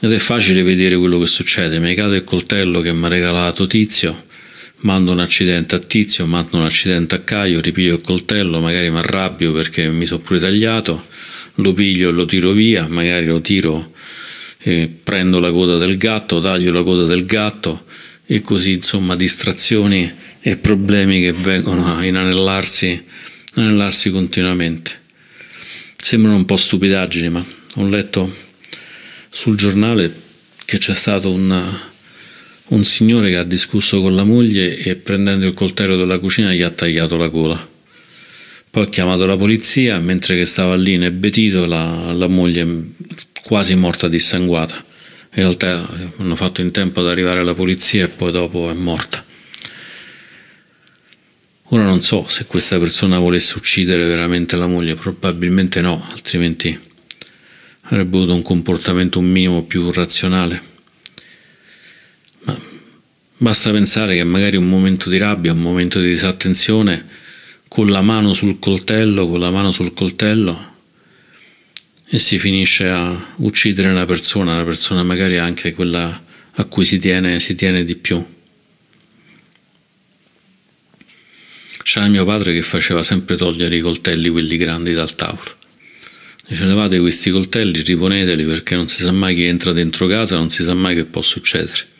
Ed 0.00 0.12
è 0.12 0.18
facile 0.18 0.62
vedere 0.62 0.96
quello 0.96 1.18
che 1.18 1.26
succede, 1.26 1.78
mi 1.78 1.94
cade 1.94 2.16
il 2.16 2.24
coltello 2.24 2.80
che 2.80 2.92
mi 2.92 3.04
ha 3.04 3.08
regalato 3.08 3.66
Tizio, 3.66 4.26
mando 4.82 5.12
un 5.12 5.20
accidente 5.20 5.74
a 5.74 5.78
Tizio, 5.78 6.26
mando 6.26 6.58
un 6.58 6.64
accidente 6.64 7.14
a 7.14 7.20
Caio, 7.20 7.60
ripiglio 7.60 7.94
il 7.94 8.00
coltello, 8.00 8.60
magari 8.60 8.90
mi 8.90 8.98
arrabbio 8.98 9.52
perché 9.52 9.90
mi 9.90 10.06
sono 10.06 10.20
pure 10.20 10.38
tagliato, 10.38 11.06
lo 11.56 11.72
piglio 11.72 12.08
e 12.08 12.12
lo 12.12 12.24
tiro 12.24 12.52
via, 12.52 12.86
magari 12.88 13.26
lo 13.26 13.40
tiro 13.40 13.92
e 14.58 14.88
prendo 15.02 15.40
la 15.40 15.50
coda 15.50 15.76
del 15.76 15.96
gatto, 15.96 16.40
taglio 16.40 16.72
la 16.72 16.82
coda 16.82 17.04
del 17.04 17.26
gatto 17.26 17.84
e 18.24 18.40
così 18.40 18.72
insomma 18.72 19.16
distrazioni 19.16 20.10
e 20.40 20.56
problemi 20.56 21.20
che 21.20 21.32
vengono 21.32 21.96
a 21.96 22.04
inanellarsi, 22.04 23.04
inanellarsi 23.54 24.10
continuamente. 24.10 25.00
Sembrano 25.96 26.36
un 26.36 26.44
po' 26.44 26.56
stupidaggini, 26.56 27.28
ma 27.28 27.44
ho 27.76 27.88
letto 27.88 28.32
sul 29.28 29.56
giornale 29.56 30.12
che 30.64 30.78
c'è 30.78 30.94
stato 30.94 31.30
una, 31.30 31.91
un 32.72 32.84
signore 32.84 33.30
che 33.30 33.36
ha 33.36 33.44
discusso 33.44 34.00
con 34.00 34.14
la 34.14 34.24
moglie 34.24 34.76
e 34.76 34.96
prendendo 34.96 35.46
il 35.46 35.54
coltello 35.54 35.96
della 35.96 36.18
cucina 36.18 36.52
gli 36.52 36.62
ha 36.62 36.70
tagliato 36.70 37.16
la 37.16 37.28
gola. 37.28 37.70
Poi 38.70 38.84
ha 38.84 38.88
chiamato 38.88 39.26
la 39.26 39.36
polizia, 39.36 39.98
mentre 40.00 40.36
che 40.36 40.46
stava 40.46 40.74
lì 40.74 40.94
inebetito, 40.94 41.66
la, 41.66 42.12
la 42.12 42.28
moglie 42.28 42.94
quasi 43.44 43.74
morta 43.74 44.08
dissanguata. 44.08 44.74
In 45.34 45.42
realtà 45.42 45.86
hanno 46.16 46.34
fatto 46.34 46.62
in 46.62 46.70
tempo 46.70 47.00
ad 47.00 47.08
arrivare 47.08 47.40
alla 47.40 47.54
polizia 47.54 48.04
e 48.04 48.08
poi 48.08 48.32
dopo 48.32 48.70
è 48.70 48.74
morta. 48.74 49.22
Ora 51.74 51.84
non 51.84 52.02
so 52.02 52.26
se 52.28 52.46
questa 52.46 52.78
persona 52.78 53.18
volesse 53.18 53.56
uccidere 53.58 54.06
veramente 54.06 54.56
la 54.56 54.66
moglie, 54.66 54.94
probabilmente 54.94 55.80
no, 55.82 56.06
altrimenti 56.10 56.78
avrebbe 57.82 58.16
avuto 58.16 58.34
un 58.34 58.42
comportamento 58.42 59.18
un 59.18 59.26
minimo 59.26 59.64
più 59.64 59.90
razionale. 59.90 60.71
Basta 63.42 63.72
pensare 63.72 64.14
che 64.14 64.22
magari 64.22 64.56
un 64.56 64.68
momento 64.68 65.10
di 65.10 65.18
rabbia, 65.18 65.50
un 65.50 65.58
momento 65.58 65.98
di 65.98 66.06
disattenzione, 66.06 67.04
con 67.66 67.88
la 67.88 68.00
mano 68.00 68.34
sul 68.34 68.60
coltello, 68.60 69.26
con 69.26 69.40
la 69.40 69.50
mano 69.50 69.72
sul 69.72 69.92
coltello, 69.94 70.76
e 72.06 72.20
si 72.20 72.38
finisce 72.38 72.88
a 72.88 73.34
uccidere 73.38 73.88
una 73.88 74.06
persona, 74.06 74.54
una 74.54 74.62
persona 74.62 75.02
magari 75.02 75.38
anche 75.38 75.74
quella 75.74 76.24
a 76.52 76.64
cui 76.66 76.84
si 76.84 77.00
tiene, 77.00 77.40
si 77.40 77.56
tiene 77.56 77.84
di 77.84 77.96
più. 77.96 78.24
C'era 81.82 82.06
mio 82.06 82.24
padre 82.24 82.52
che 82.52 82.62
faceva 82.62 83.02
sempre 83.02 83.34
togliere 83.34 83.74
i 83.74 83.80
coltelli, 83.80 84.28
quelli 84.28 84.56
grandi 84.56 84.92
dal 84.92 85.16
tavolo. 85.16 85.56
Dice 86.46 86.64
levate 86.64 87.00
questi 87.00 87.32
coltelli, 87.32 87.80
riponeteli 87.80 88.44
perché 88.44 88.76
non 88.76 88.86
si 88.86 89.02
sa 89.02 89.10
mai 89.10 89.34
chi 89.34 89.42
entra 89.42 89.72
dentro 89.72 90.06
casa, 90.06 90.36
non 90.36 90.48
si 90.48 90.62
sa 90.62 90.74
mai 90.74 90.94
che 90.94 91.06
può 91.06 91.22
succedere. 91.22 91.90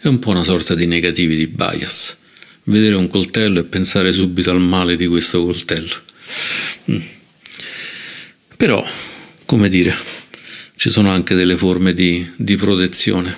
È 0.00 0.06
un 0.06 0.20
po' 0.20 0.30
una 0.30 0.44
sorta 0.44 0.76
di 0.76 0.86
negativi 0.86 1.34
di 1.34 1.48
bias. 1.48 2.18
Vedere 2.64 2.94
un 2.94 3.08
coltello 3.08 3.58
e 3.58 3.64
pensare 3.64 4.12
subito 4.12 4.52
al 4.52 4.60
male 4.60 4.94
di 4.94 5.08
questo 5.08 5.42
coltello. 5.44 5.94
Mm. 6.92 6.98
Però, 8.56 8.86
come 9.44 9.68
dire, 9.68 9.92
ci 10.76 10.88
sono 10.88 11.10
anche 11.10 11.34
delle 11.34 11.56
forme 11.56 11.94
di, 11.94 12.24
di 12.36 12.54
protezione, 12.54 13.36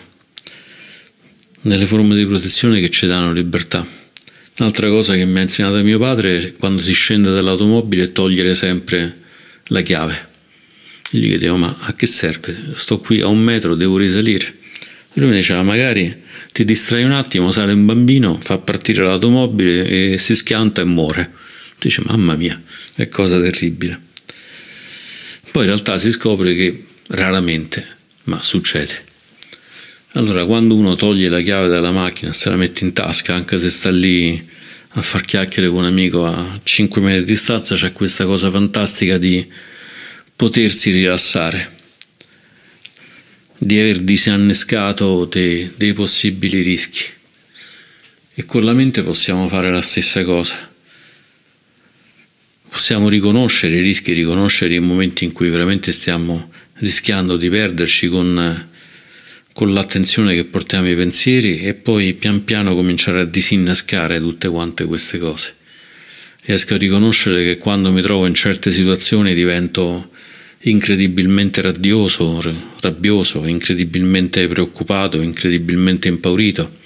delle 1.62 1.86
forme 1.86 2.14
di 2.14 2.26
protezione 2.26 2.78
che 2.78 2.90
ci 2.90 3.06
danno 3.06 3.32
libertà. 3.32 3.86
Un'altra 4.58 4.90
cosa 4.90 5.14
che 5.14 5.24
mi 5.24 5.38
ha 5.38 5.42
insegnato 5.42 5.82
mio 5.82 5.98
padre 5.98 6.42
è 6.42 6.56
quando 6.56 6.82
si 6.82 6.92
scende 6.92 7.30
dall'automobile 7.30 8.04
è 8.04 8.12
togliere 8.12 8.54
sempre 8.54 9.16
la 9.68 9.80
chiave. 9.80 10.28
Gli 11.08 11.26
chiedevo 11.26 11.56
ma 11.56 11.74
a 11.80 11.94
che 11.94 12.04
serve? 12.04 12.54
Sto 12.74 13.00
qui 13.00 13.22
a 13.22 13.28
un 13.28 13.40
metro, 13.40 13.74
devo 13.74 13.96
risalire. 13.96 14.58
Lui 15.14 15.30
mi 15.30 15.36
diceva 15.36 15.62
magari 15.62 16.28
ti 16.52 16.64
distrai 16.64 17.04
un 17.04 17.12
attimo, 17.12 17.50
sale 17.50 17.72
un 17.72 17.86
bambino, 17.86 18.38
fa 18.40 18.58
partire 18.58 19.02
l'automobile 19.04 20.12
e 20.12 20.18
si 20.18 20.34
schianta 20.34 20.80
e 20.80 20.84
muore. 20.84 21.32
Dice 21.78 22.02
mamma 22.04 22.36
mia, 22.36 22.60
è 22.94 23.08
cosa 23.08 23.40
terribile. 23.40 24.00
Poi 25.50 25.62
in 25.62 25.68
realtà 25.68 25.98
si 25.98 26.10
scopre 26.10 26.54
che 26.54 26.84
raramente, 27.08 27.86
ma 28.24 28.40
succede. 28.42 29.08
Allora, 30.14 30.44
quando 30.44 30.74
uno 30.74 30.96
toglie 30.96 31.28
la 31.28 31.40
chiave 31.40 31.68
dalla 31.68 31.92
macchina, 31.92 32.32
se 32.32 32.50
la 32.50 32.56
mette 32.56 32.84
in 32.84 32.92
tasca, 32.92 33.34
anche 33.34 33.58
se 33.58 33.70
sta 33.70 33.90
lì 33.90 34.48
a 34.94 35.02
far 35.02 35.22
chiacchiere 35.22 35.68
con 35.68 35.78
un 35.78 35.84
amico 35.84 36.26
a 36.26 36.60
5 36.62 37.00
metri 37.00 37.20
di 37.20 37.32
distanza, 37.32 37.76
c'è 37.76 37.92
questa 37.92 38.24
cosa 38.24 38.50
fantastica 38.50 39.18
di 39.18 39.46
potersi 40.34 40.90
rilassare, 40.90 41.78
di 43.62 43.78
aver 43.78 43.98
disannescato 43.98 45.26
dei, 45.26 45.70
dei 45.76 45.92
possibili 45.92 46.62
rischi. 46.62 47.04
E 48.32 48.46
con 48.46 48.64
la 48.64 48.72
mente 48.72 49.02
possiamo 49.02 49.48
fare 49.48 49.70
la 49.70 49.82
stessa 49.82 50.24
cosa. 50.24 50.56
Possiamo 52.70 53.10
riconoscere 53.10 53.76
i 53.76 53.82
rischi, 53.82 54.14
riconoscere 54.14 54.74
i 54.74 54.80
momenti 54.80 55.24
in 55.26 55.32
cui 55.32 55.50
veramente 55.50 55.92
stiamo 55.92 56.50
rischiando 56.74 57.36
di 57.36 57.50
perderci 57.50 58.08
con, 58.08 58.68
con 59.52 59.74
l'attenzione 59.74 60.34
che 60.34 60.46
portiamo 60.46 60.86
ai 60.86 60.96
pensieri 60.96 61.60
e 61.60 61.74
poi 61.74 62.14
pian 62.14 62.44
piano 62.44 62.74
cominciare 62.74 63.20
a 63.20 63.24
disinnescare 63.26 64.20
tutte 64.20 64.48
quante 64.48 64.86
queste 64.86 65.18
cose. 65.18 65.54
Riesco 66.44 66.72
a 66.72 66.78
riconoscere 66.78 67.44
che 67.44 67.58
quando 67.58 67.92
mi 67.92 68.00
trovo 68.00 68.24
in 68.24 68.32
certe 68.32 68.70
situazioni 68.70 69.34
divento 69.34 70.12
incredibilmente 70.62 71.62
radioso, 71.62 72.42
rabbioso, 72.80 73.46
incredibilmente 73.46 74.46
preoccupato, 74.48 75.20
incredibilmente 75.20 76.08
impaurito. 76.08 76.78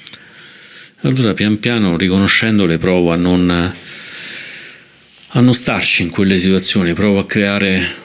Allora 1.01 1.35
pian 1.35 1.59
piano 1.59 1.97
riconoscendole 1.97 2.79
provo 2.79 3.13
a 3.13 3.17
non, 3.17 3.51
a 3.51 5.41
non 5.41 5.55
starci 5.55 6.03
in 6.03 6.11
quelle 6.11 6.39
situazioni, 6.39 6.93
provo 6.93 7.19
a 7.19 7.27
creare 7.27 8.03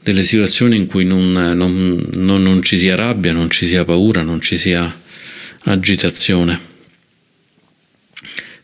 delle 0.00 0.22
situazioni 0.22 0.76
in 0.76 0.86
cui 0.86 1.04
non, 1.04 1.30
non, 1.30 2.08
non, 2.14 2.42
non 2.42 2.62
ci 2.62 2.78
sia 2.78 2.94
rabbia, 2.94 3.32
non 3.32 3.50
ci 3.50 3.66
sia 3.66 3.84
paura, 3.84 4.22
non 4.22 4.40
ci 4.40 4.56
sia 4.56 5.02
agitazione. 5.64 6.58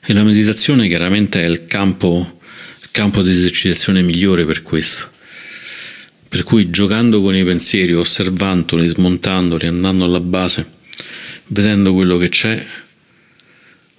E 0.05 0.12
la 0.12 0.25
meditazione 0.25 0.88
chiaramente 0.88 1.42
è 1.42 1.47
il 1.47 1.66
campo, 1.66 2.40
il 2.81 2.88
campo 2.90 3.23
di 3.23 3.31
esercitazione 3.31 4.03
migliore 4.03 4.45
per 4.45 4.62
questo. 4.62 5.12
Per 6.33 6.45
cui 6.45 6.71
giocando 6.71 7.21
con 7.21 7.37
i 7.37 7.45
pensieri, 7.45 7.92
osservandoli, 7.92 8.88
smontandoli, 8.88 9.66
andando 9.66 10.07
alla 10.07 10.18
base, 10.18 10.66
vedendo 11.49 11.92
quello 11.92 12.16
che 12.16 12.31
c'è, 12.31 12.66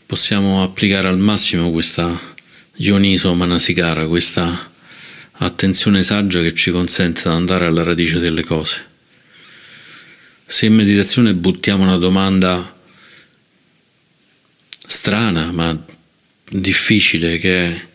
possiamo 0.08 0.64
applicare 0.64 1.10
al 1.10 1.20
massimo 1.20 1.70
questa 1.70 2.20
Ioniso 2.78 3.36
Manasikara, 3.36 4.08
questa 4.08 4.72
attenzione 5.34 6.02
saggia 6.02 6.42
che 6.42 6.56
ci 6.56 6.72
consente 6.72 7.22
di 7.22 7.36
andare 7.36 7.68
alla 7.68 7.84
radice 7.84 8.18
delle 8.18 8.44
cose. 8.44 8.84
Se 10.44 10.66
in 10.66 10.74
meditazione 10.74 11.36
buttiamo 11.36 11.84
una 11.84 11.98
domanda 11.98 12.82
strana 14.88 15.52
ma 15.52 15.86
difficile 16.50 17.38
che 17.38 17.66
è 17.68 17.88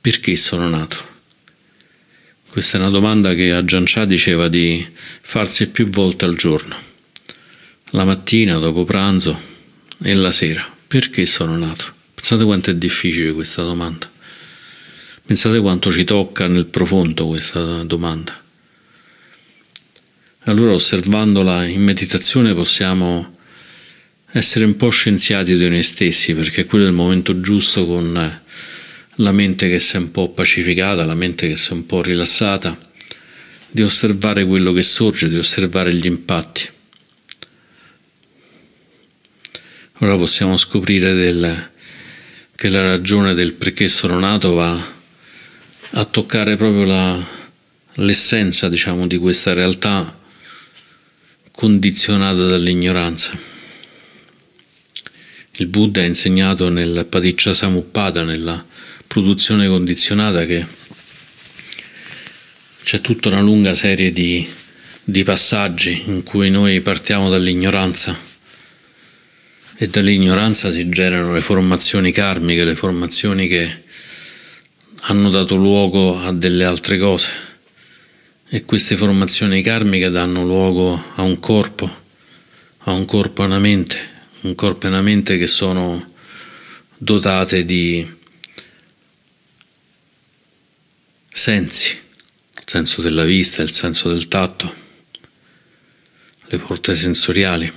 perché 0.00 0.36
sono 0.36 0.68
nato? 0.68 1.09
Questa 2.50 2.78
è 2.78 2.80
una 2.80 2.90
domanda 2.90 3.32
che 3.34 3.52
a 3.52 3.64
Giancià 3.64 4.04
diceva 4.04 4.48
di 4.48 4.84
farsi 5.20 5.68
più 5.68 5.88
volte 5.88 6.24
al 6.24 6.34
giorno, 6.34 6.74
la 7.90 8.04
mattina, 8.04 8.58
dopo 8.58 8.84
pranzo 8.84 9.40
e 10.02 10.12
la 10.14 10.32
sera. 10.32 10.68
Perché 10.88 11.26
sono 11.26 11.56
nato? 11.56 11.84
Pensate 12.12 12.42
quanto 12.42 12.70
è 12.70 12.74
difficile 12.74 13.32
questa 13.32 13.62
domanda. 13.62 14.10
Pensate 15.24 15.60
quanto 15.60 15.92
ci 15.92 16.02
tocca 16.02 16.48
nel 16.48 16.66
profondo 16.66 17.28
questa 17.28 17.84
domanda. 17.84 18.36
Allora 20.46 20.72
osservandola 20.72 21.66
in 21.66 21.84
meditazione 21.84 22.52
possiamo 22.52 23.32
essere 24.32 24.64
un 24.64 24.74
po' 24.74 24.90
scienziati 24.90 25.56
di 25.56 25.68
noi 25.68 25.84
stessi 25.84 26.34
perché 26.34 26.64
quello 26.64 26.86
è 26.86 26.88
il 26.88 26.94
momento 26.94 27.40
giusto 27.40 27.86
con 27.86 28.39
la 29.20 29.32
mente 29.32 29.68
che 29.68 29.78
si 29.78 29.96
è 29.96 29.98
un 29.98 30.10
po' 30.10 30.30
pacificata, 30.30 31.04
la 31.04 31.14
mente 31.14 31.46
che 31.46 31.56
si 31.56 31.70
è 31.70 31.74
un 31.74 31.86
po' 31.86 32.02
rilassata, 32.02 32.76
di 33.70 33.82
osservare 33.82 34.44
quello 34.44 34.72
che 34.72 34.82
sorge, 34.82 35.28
di 35.28 35.36
osservare 35.36 35.94
gli 35.94 36.06
impatti. 36.06 36.68
Ora 39.98 40.16
possiamo 40.16 40.56
scoprire 40.56 41.12
del, 41.12 41.70
che 42.54 42.68
la 42.70 42.80
ragione 42.80 43.34
del 43.34 43.52
perché 43.54 43.88
sono 43.88 44.18
nato 44.18 44.54
va 44.54 44.98
a 45.92 46.04
toccare 46.06 46.56
proprio 46.56 46.84
la, 46.84 47.26
l'essenza, 47.94 48.70
diciamo, 48.70 49.06
di 49.06 49.18
questa 49.18 49.52
realtà 49.52 50.18
condizionata 51.52 52.46
dall'ignoranza. 52.46 53.38
Il 55.56 55.66
Buddha 55.66 56.00
ha 56.00 56.04
insegnato 56.04 56.70
nel 56.70 57.04
Padiccia 57.06 57.52
Samuppada, 57.52 58.22
nella 58.22 58.64
produzione 59.10 59.66
condizionata, 59.66 60.46
che 60.46 60.64
c'è 62.80 63.00
tutta 63.00 63.26
una 63.26 63.40
lunga 63.40 63.74
serie 63.74 64.12
di, 64.12 64.48
di 65.02 65.24
passaggi 65.24 66.04
in 66.06 66.22
cui 66.22 66.48
noi 66.48 66.80
partiamo 66.80 67.28
dall'ignoranza 67.28 68.16
e 69.74 69.88
dall'ignoranza 69.88 70.70
si 70.70 70.88
generano 70.88 71.32
le 71.32 71.40
formazioni 71.40 72.12
karmiche, 72.12 72.62
le 72.62 72.76
formazioni 72.76 73.48
che 73.48 73.82
hanno 75.00 75.28
dato 75.30 75.56
luogo 75.56 76.16
a 76.20 76.32
delle 76.32 76.64
altre 76.64 76.96
cose. 76.96 77.32
E 78.48 78.64
queste 78.64 78.96
formazioni 78.96 79.60
karmiche 79.60 80.10
danno 80.10 80.44
luogo 80.44 81.02
a 81.16 81.22
un 81.22 81.40
corpo, 81.40 81.90
a 82.78 82.92
un 82.92 83.04
corpo 83.06 83.42
e 83.42 83.46
una 83.46 83.58
mente, 83.58 83.98
un 84.42 84.54
corpo 84.54 84.86
e 84.86 84.90
una 84.90 85.02
mente 85.02 85.36
che 85.36 85.48
sono 85.48 86.12
dotate 86.96 87.64
di 87.64 88.18
sensi, 91.40 91.98
il 92.54 92.62
senso 92.66 93.00
della 93.00 93.24
vista, 93.24 93.62
il 93.62 93.70
senso 93.70 94.10
del 94.10 94.28
tatto, 94.28 94.70
le 96.48 96.58
porte 96.58 96.94
sensoriali 96.94 97.72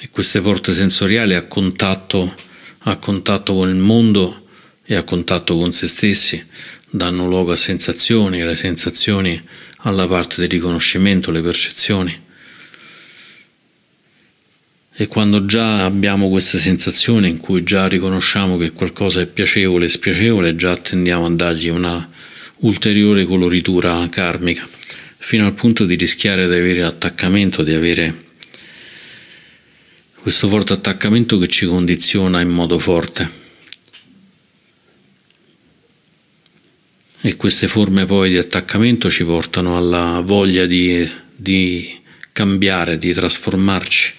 e 0.00 0.08
queste 0.10 0.40
porte 0.40 0.72
sensoriali 0.72 1.34
a 1.34 1.46
contatto, 1.46 2.34
a 2.78 2.96
contatto 2.96 3.54
con 3.54 3.68
il 3.68 3.76
mondo 3.76 4.48
e 4.84 4.96
a 4.96 5.04
contatto 5.04 5.56
con 5.56 5.70
se 5.70 5.86
stessi 5.86 6.44
danno 6.90 7.28
luogo 7.28 7.52
a 7.52 7.56
sensazioni 7.56 8.42
le 8.42 8.56
sensazioni 8.56 9.40
alla 9.82 10.08
parte 10.08 10.40
del 10.40 10.50
riconoscimento, 10.50 11.30
le 11.30 11.40
percezioni. 11.42 12.26
E 14.92 15.06
quando 15.06 15.46
già 15.46 15.84
abbiamo 15.84 16.28
queste 16.28 16.58
sensazioni 16.58 17.28
in 17.28 17.36
cui 17.36 17.62
già 17.62 17.86
riconosciamo 17.86 18.56
che 18.56 18.72
qualcosa 18.72 19.20
è 19.20 19.26
piacevole 19.26 19.84
e 19.84 19.88
spiacevole, 19.88 20.56
già 20.56 20.76
tendiamo 20.76 21.26
a 21.26 21.30
dargli 21.30 21.68
una 21.68 22.10
ulteriore 22.60 23.24
coloritura 23.24 24.06
karmica, 24.08 24.68
fino 25.16 25.46
al 25.46 25.54
punto 25.54 25.84
di 25.84 25.94
rischiare 25.94 26.46
di 26.46 26.54
avere 26.54 26.82
attaccamento, 26.82 27.62
di 27.62 27.74
avere 27.74 28.26
questo 30.14 30.48
forte 30.48 30.72
attaccamento 30.72 31.38
che 31.38 31.48
ci 31.48 31.66
condiziona 31.66 32.40
in 32.40 32.48
modo 32.48 32.78
forte. 32.78 33.46
e 37.20 37.36
queste 37.36 37.66
forme 37.66 38.06
poi 38.06 38.30
di 38.30 38.38
attaccamento 38.38 39.10
ci 39.10 39.24
portano 39.24 39.76
alla 39.76 40.22
voglia 40.24 40.66
di, 40.66 41.08
di 41.34 41.98
cambiare, 42.32 42.96
di 42.96 43.12
trasformarci, 43.12 44.12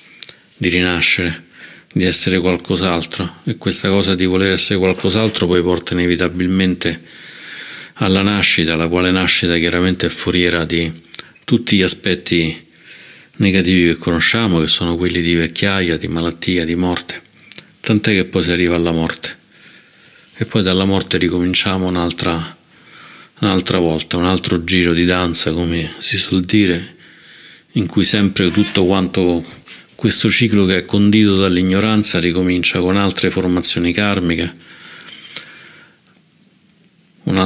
di 0.57 0.69
rinascere, 0.69 1.45
di 1.93 2.03
essere 2.03 2.39
qualcos'altro 2.39 3.37
e 3.45 3.57
questa 3.57 3.89
cosa 3.89 4.15
di 4.15 4.25
voler 4.25 4.51
essere 4.51 4.77
qualcos'altro 4.79 5.47
poi 5.47 5.61
porta 5.61 5.93
inevitabilmente 5.93 7.01
alla 8.01 8.21
nascita, 8.21 8.75
la 8.75 8.87
quale 8.87 9.11
nascita 9.11 9.57
chiaramente 9.57 10.07
è 10.07 10.09
foriera 10.09 10.65
di 10.65 10.91
tutti 11.43 11.77
gli 11.77 11.81
aspetti 11.81 12.67
negativi 13.37 13.87
che 13.87 13.97
conosciamo, 13.97 14.59
che 14.59 14.67
sono 14.67 14.95
quelli 14.95 15.21
di 15.21 15.33
vecchiaia, 15.33 15.97
di 15.97 16.07
malattia, 16.07 16.65
di 16.65 16.75
morte, 16.75 17.21
tant'è 17.79 18.13
che 18.13 18.25
poi 18.25 18.43
si 18.43 18.51
arriva 18.51 18.75
alla 18.75 18.91
morte. 18.91 19.37
E 20.35 20.45
poi 20.45 20.63
dalla 20.63 20.85
morte 20.85 21.17
ricominciamo 21.17 21.87
un'altra, 21.87 22.57
un'altra 23.39 23.79
volta, 23.79 24.15
un 24.15 24.25
altro 24.25 24.63
giro 24.63 24.93
di 24.93 25.03
danza, 25.03 25.51
come 25.51 25.91
si 25.97 26.17
suol 26.17 26.45
dire, 26.45 26.95
in 27.73 27.85
cui 27.85 28.05
sempre 28.05 28.49
tutto 28.49 28.85
quanto 28.85 29.43
questo 29.95 30.29
ciclo 30.29 30.65
che 30.65 30.77
è 30.77 30.85
condito 30.85 31.35
dall'ignoranza 31.35 32.19
ricomincia 32.19 32.79
con 32.79 32.95
altre 32.95 33.29
formazioni 33.29 33.91
karmiche, 33.91 34.55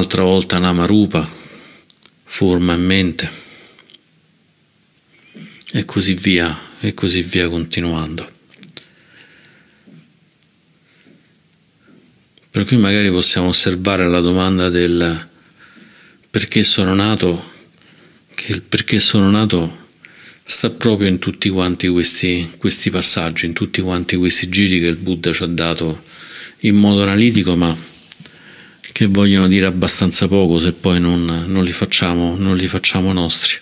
un'altra 0.03 0.23
volta 0.23 0.57
Namarupa, 0.57 1.25
forma 2.25 2.73
e 2.73 2.77
mente, 2.77 3.31
e 5.71 5.85
così 5.85 6.13
via, 6.15 6.59
e 6.81 6.93
così 6.93 7.21
via 7.21 7.47
continuando. 7.47 8.31
Per 12.49 12.65
cui 12.65 12.77
magari 12.77 13.09
possiamo 13.11 13.47
osservare 13.47 14.09
la 14.09 14.19
domanda 14.19 14.67
del 14.67 15.29
perché 16.29 16.63
sono 16.63 16.93
nato, 16.93 17.51
che 18.35 18.51
il 18.51 18.61
perché 18.61 18.99
sono 18.99 19.31
nato 19.31 19.87
sta 20.43 20.69
proprio 20.69 21.07
in 21.07 21.17
tutti 21.17 21.47
quanti 21.47 21.87
questi, 21.87 22.55
questi 22.57 22.89
passaggi, 22.89 23.45
in 23.45 23.53
tutti 23.53 23.79
quanti 23.81 24.17
questi 24.17 24.49
giri 24.49 24.81
che 24.81 24.87
il 24.87 24.97
Buddha 24.97 25.31
ci 25.31 25.43
ha 25.43 25.47
dato 25.47 26.03
in 26.59 26.75
modo 26.75 27.03
analitico, 27.03 27.55
ma 27.55 27.91
che 28.91 29.05
vogliono 29.07 29.47
dire 29.47 29.65
abbastanza 29.65 30.27
poco 30.27 30.59
se 30.59 30.73
poi 30.73 30.99
non, 30.99 31.45
non, 31.47 31.63
li, 31.63 31.71
facciamo, 31.71 32.35
non 32.35 32.57
li 32.57 32.67
facciamo 32.67 33.13
nostri. 33.13 33.57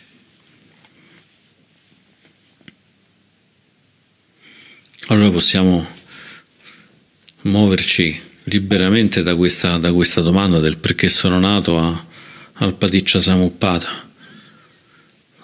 Allora 5.08 5.30
possiamo 5.30 5.86
muoverci 7.42 8.20
liberamente 8.46 9.24
da 9.24 9.36
questa, 9.36 9.78
da 9.78 9.94
questa 9.94 10.22
domanda 10.22 10.60
del 10.60 10.78
perché 10.78 11.08
sono 11.08 11.40
nato 11.40 11.78
a, 11.78 12.06
al 12.54 12.76
Paticcia 12.76 13.20
Samuppada 13.20 14.10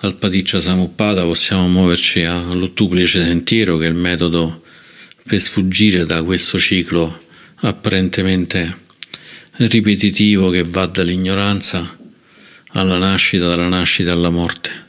al 0.01 0.15
Paticcia 0.15 0.61
Samuppada 0.61 1.23
possiamo 1.23 1.67
muoverci 1.67 2.23
all'ottuplice 2.23 3.23
sentiero 3.23 3.77
che 3.77 3.87
è 3.87 3.89
il 3.89 3.95
metodo 3.95 4.61
per 5.23 5.39
sfuggire 5.39 6.05
da 6.05 6.23
questo 6.23 6.59
ciclo 6.59 7.23
apparentemente 7.55 8.85
ripetitivo 9.57 10.49
che 10.49 10.63
va 10.63 10.85
dall'ignoranza 10.85 11.97
alla 12.69 12.97
nascita, 12.97 13.47
dalla 13.47 13.67
nascita 13.67 14.11
alla 14.11 14.29
morte. 14.29 14.85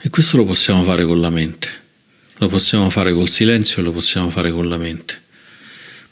E 0.00 0.10
questo 0.10 0.36
lo 0.36 0.44
possiamo 0.44 0.82
fare 0.82 1.04
con 1.04 1.20
la 1.20 1.30
mente, 1.30 1.68
lo 2.36 2.48
possiamo 2.48 2.90
fare 2.90 3.12
col 3.12 3.28
silenzio 3.28 3.80
e 3.80 3.84
lo 3.84 3.92
possiamo 3.92 4.30
fare 4.30 4.50
con 4.50 4.68
la 4.68 4.76
mente. 4.76 5.22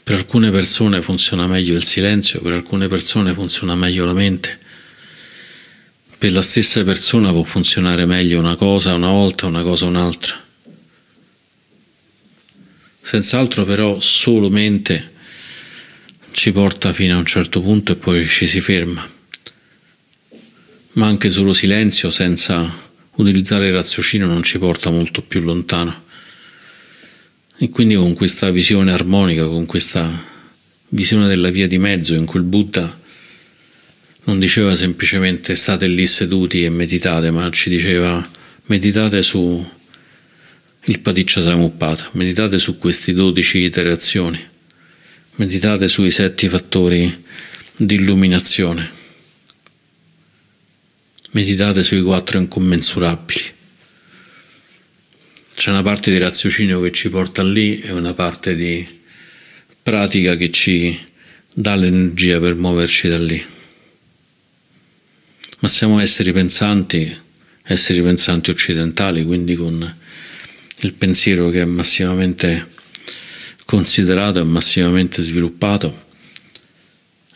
Per 0.03 0.15
alcune 0.15 0.51
persone 0.51 1.01
funziona 1.01 1.47
meglio 1.47 1.75
il 1.75 1.83
silenzio, 1.83 2.41
per 2.41 2.53
alcune 2.53 2.87
persone 2.87 3.33
funziona 3.33 3.75
meglio 3.75 4.05
la 4.05 4.13
mente 4.13 4.59
per 6.23 6.31
la 6.31 6.41
stessa 6.41 6.81
persona 6.85 7.31
può 7.31 7.43
funzionare 7.43 8.05
meglio 8.05 8.39
una 8.39 8.55
cosa 8.55 8.93
una 8.93 9.09
volta, 9.09 9.45
una 9.45 9.61
cosa 9.61 9.87
un'altra. 9.87 10.41
Senz'altro 13.01 13.65
però 13.65 13.99
solo 13.99 14.49
mente 14.49 15.11
ci 16.33 16.51
porta 16.51 16.91
fino 16.91 17.15
a 17.15 17.19
un 17.19 17.25
certo 17.25 17.61
punto 17.61 17.93
e 17.93 17.95
poi 17.95 18.27
ci 18.27 18.47
si 18.47 18.59
ferma. 18.59 19.07
Ma 20.93 21.05
anche 21.05 21.29
solo 21.29 21.53
silenzio 21.53 22.09
senza 22.09 22.91
utilizzare 23.15 23.67
il 23.67 23.73
raziocinio 23.73 24.25
non 24.25 24.43
ci 24.43 24.57
porta 24.57 24.89
molto 24.89 25.21
più 25.21 25.41
lontano. 25.41 26.05
E 27.57 27.69
quindi 27.69 27.95
con 27.95 28.13
questa 28.13 28.49
visione 28.49 28.91
armonica, 28.91 29.45
con 29.45 29.65
questa 29.65 30.09
visione 30.89 31.27
della 31.27 31.49
via 31.49 31.67
di 31.67 31.77
mezzo 31.77 32.15
in 32.15 32.25
cui 32.25 32.39
il 32.39 32.45
Buddha 32.45 32.99
non 34.25 34.39
diceva 34.39 34.75
semplicemente 34.75 35.55
state 35.55 35.87
lì 35.87 36.05
seduti 36.07 36.63
e 36.63 36.69
meditate, 36.69 37.29
ma 37.29 37.49
ci 37.51 37.69
diceva 37.69 38.27
meditate 38.65 39.21
su 39.21 39.65
il 40.85 40.99
Paticcia 40.99 41.41
Samuppata, 41.41 42.09
meditate 42.13 42.57
su 42.57 42.77
queste 42.79 43.13
dodici 43.13 43.59
iterazioni, 43.59 44.51
meditate 45.35 45.87
sui 45.87 46.11
sette 46.11 46.49
fattori 46.49 47.23
di 47.75 47.95
illuminazione, 47.95 48.89
meditate 51.31 51.83
sui 51.83 52.01
quattro 52.01 52.39
incommensurabili. 52.39 53.51
C'è 55.55 55.69
una 55.69 55.81
parte 55.81 56.11
di 56.11 56.17
raziocinio 56.17 56.81
che 56.81 56.91
ci 56.91 57.09
porta 57.09 57.43
lì 57.43 57.79
e 57.79 57.91
una 57.91 58.13
parte 58.13 58.55
di 58.55 58.85
pratica 59.81 60.35
che 60.35 60.49
ci 60.49 60.97
dà 61.53 61.75
l'energia 61.75 62.39
per 62.39 62.55
muoverci 62.55 63.07
da 63.07 63.19
lì 63.19 63.45
ma 65.63 65.69
siamo 65.69 66.01
esseri 66.01 66.33
pensanti, 66.33 67.17
esseri 67.63 68.01
pensanti 68.01 68.49
occidentali, 68.49 69.23
quindi 69.23 69.55
con 69.55 69.95
il 70.79 70.93
pensiero 70.93 71.49
che 71.49 71.61
è 71.61 71.65
massimamente 71.65 72.67
considerato 73.73 74.39
e 74.39 74.43
massimamente 74.43 75.23
sviluppato 75.23 76.05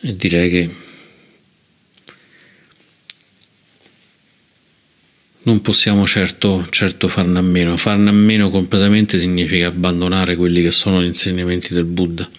e 0.02 0.14
direi 0.14 0.48
che 0.48 0.74
non 5.42 5.60
possiamo 5.60 6.06
certo, 6.06 6.64
certo 6.70 7.08
farne 7.08 7.40
a 7.40 7.42
meno. 7.42 7.76
Farne 7.76 8.10
a 8.10 8.12
meno 8.12 8.50
completamente 8.50 9.18
significa 9.18 9.66
abbandonare 9.66 10.36
quelli 10.36 10.62
che 10.62 10.70
sono 10.70 11.02
gli 11.02 11.06
insegnamenti 11.06 11.74
del 11.74 11.86
Buddha. 11.86 12.30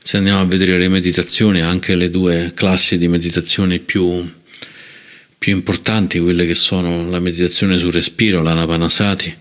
Se 0.00 0.16
andiamo 0.16 0.42
a 0.42 0.44
vedere 0.44 0.78
le 0.78 0.88
meditazioni, 0.88 1.60
anche 1.60 1.96
le 1.96 2.08
due 2.08 2.52
classi 2.54 2.98
di 2.98 3.08
meditazioni 3.08 3.80
più, 3.80 4.24
più 5.38 5.54
importanti, 5.54 6.18
quelle 6.18 6.46
che 6.46 6.54
sono 6.54 7.08
la 7.08 7.20
meditazione 7.20 7.78
sul 7.78 7.92
respiro, 7.92 8.42
l'anapanasati, 8.42 9.34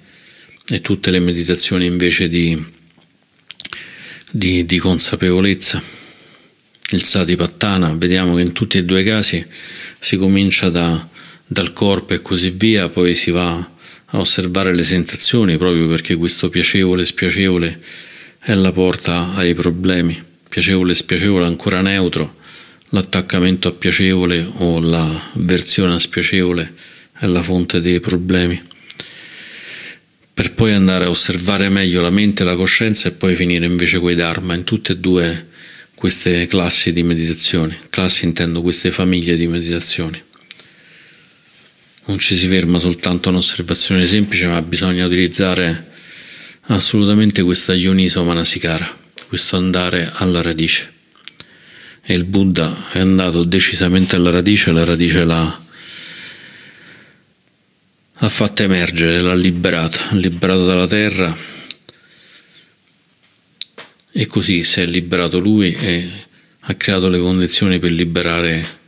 e 0.68 0.82
tutte 0.82 1.12
le 1.12 1.20
meditazioni 1.20 1.86
invece 1.86 2.28
di, 2.30 2.64
di, 4.32 4.66
di 4.66 4.78
consapevolezza, 4.78 5.82
il 6.92 7.04
satipattana, 7.04 7.94
vediamo 7.96 8.36
che 8.36 8.42
in 8.42 8.52
tutti 8.52 8.78
e 8.78 8.84
due 8.84 9.02
i 9.02 9.04
casi 9.04 9.46
si 10.00 10.18
comincia 10.18 10.70
da, 10.70 11.08
dal 11.46 11.74
corpo 11.74 12.14
e 12.14 12.22
così 12.22 12.52
via, 12.52 12.90
poi 12.90 13.16
si 13.16 13.32
va 13.32 13.56
a 14.06 14.20
osservare 14.20 14.74
le 14.74 14.84
sensazioni 14.84 15.58
proprio 15.58 15.88
perché 15.88 16.16
questo 16.16 16.50
piacevole 16.50 17.02
e 17.02 17.06
spiacevole 17.06 17.82
è 18.40 18.54
la 18.54 18.72
porta 18.72 19.34
ai 19.36 19.54
problemi. 19.54 20.24
Piacevole 20.48 20.92
e 20.92 20.96
spiacevole 20.96 21.46
ancora 21.46 21.82
neutro, 21.82 22.36
l'attaccamento 22.96 23.74
piacevole 23.74 24.48
o 24.60 24.80
l'avversione 24.80 25.96
a 25.96 26.00
spiacevole 26.00 26.74
è 27.20 27.26
la 27.26 27.42
fonte 27.42 27.82
dei 27.82 28.00
problemi. 28.00 28.62
Per 30.34 30.54
poi 30.54 30.72
andare 30.72 31.04
a 31.04 31.10
osservare 31.10 31.68
meglio 31.68 32.02
la 32.02 32.10
mente 32.10 32.44
e 32.44 32.46
la 32.46 32.56
coscienza 32.56 33.10
e 33.10 33.12
poi 33.12 33.36
finire 33.36 33.66
invece 33.66 34.00
con 34.00 34.12
i 34.12 34.16
Dharma 34.16 34.54
in 34.54 34.64
tutte 34.64 34.94
e 34.94 34.98
due 34.98 35.48
queste 35.94 36.48
classi 36.48 36.94
di 36.94 37.04
meditazione. 37.04 37.78
Classi 37.90 38.26
intendo 38.26 38.62
queste 38.62 38.92
famiglie 38.92 39.36
di 39.36 39.48
meditazioni. 39.48 40.22
Non 42.06 42.20
ci 42.20 42.38
si 42.38 42.48
ferma 42.48 42.80
soltanto 42.80 43.28
a 43.28 43.32
un'osservazione 43.32 44.06
semplice, 44.06 44.48
ma 44.48 44.62
bisogna 44.62 45.06
utilizzare 45.06 45.92
assolutamente 46.68 47.42
questa 47.42 47.74
Yoniso 47.74 48.24
Manasikara 48.24 49.04
questo 49.28 49.58
andare 49.58 50.12
alla 50.14 50.42
radice. 50.42 50.95
E 52.08 52.14
il 52.14 52.26
Buddha 52.26 52.92
è 52.92 53.00
andato 53.00 53.44
decisamente 53.44 54.16
alla 54.16 54.30
radice, 54.30 54.72
la 54.72 54.84
radice 54.84 55.24
l'ha, 55.24 55.66
l'ha 58.20 58.30
fatta 58.30 58.62
emergere, 58.62 59.22
l'ha 59.22 59.34
liberata, 59.34 60.10
liberato 60.12 60.66
dalla 60.68 60.86
terra. 60.86 61.36
E 64.12 64.28
così 64.28 64.64
si 64.64 64.82
è 64.82 64.86
liberato 64.86 65.40
lui 65.40 65.74
e 65.74 66.08
ha 66.60 66.76
creato 66.76 67.10
le 67.10 67.18
condizioni 67.18 67.80
per 67.80 67.92
liberare 67.92 68.84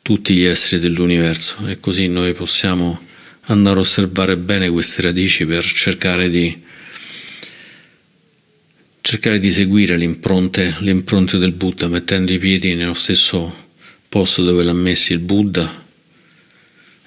tutti 0.00 0.34
gli 0.34 0.44
esseri 0.44 0.80
dell'universo. 0.80 1.66
E 1.66 1.80
così 1.80 2.08
noi 2.08 2.32
possiamo 2.32 2.98
andare 3.42 3.76
a 3.76 3.80
osservare 3.80 4.38
bene 4.38 4.70
queste 4.70 5.02
radici 5.02 5.44
per 5.44 5.62
cercare 5.64 6.30
di 6.30 6.62
cercare 9.02 9.40
di 9.40 9.50
seguire 9.50 9.96
le 9.96 10.04
impronte, 10.04 10.76
le 10.78 10.92
impronte 10.92 11.36
del 11.36 11.52
Buddha 11.52 11.88
mettendo 11.88 12.32
i 12.32 12.38
piedi 12.38 12.74
nello 12.74 12.94
stesso 12.94 13.68
posto 14.08 14.44
dove 14.44 14.62
l'ha 14.62 14.72
messi 14.72 15.12
il 15.12 15.18
Buddha 15.18 15.80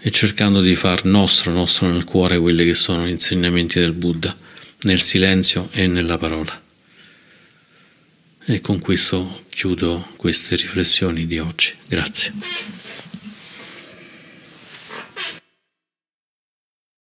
e 0.02 0.12
cercando 0.12 0.62
di 0.62 0.76
far 0.76 1.06
nostro, 1.06 1.52
nostro 1.52 1.88
nel 1.88 2.04
cuore 2.04 2.38
quelli 2.38 2.66
che 2.66 2.76
sono 2.76 3.08
gli 3.08 3.12
insegnamenti 3.12 3.80
del 3.80 3.94
Buddha, 3.94 4.36
nel 4.82 5.02
silenzio 5.02 5.68
e 5.72 5.88
nella 5.88 6.18
parola. 6.20 6.62
E 8.48 8.62
con 8.62 8.80
questo 8.80 9.46
chiudo 9.50 10.14
queste 10.18 10.56
riflessioni 10.58 11.26
di 11.26 11.40
oggi. 11.40 11.74
Grazie. 11.88 12.75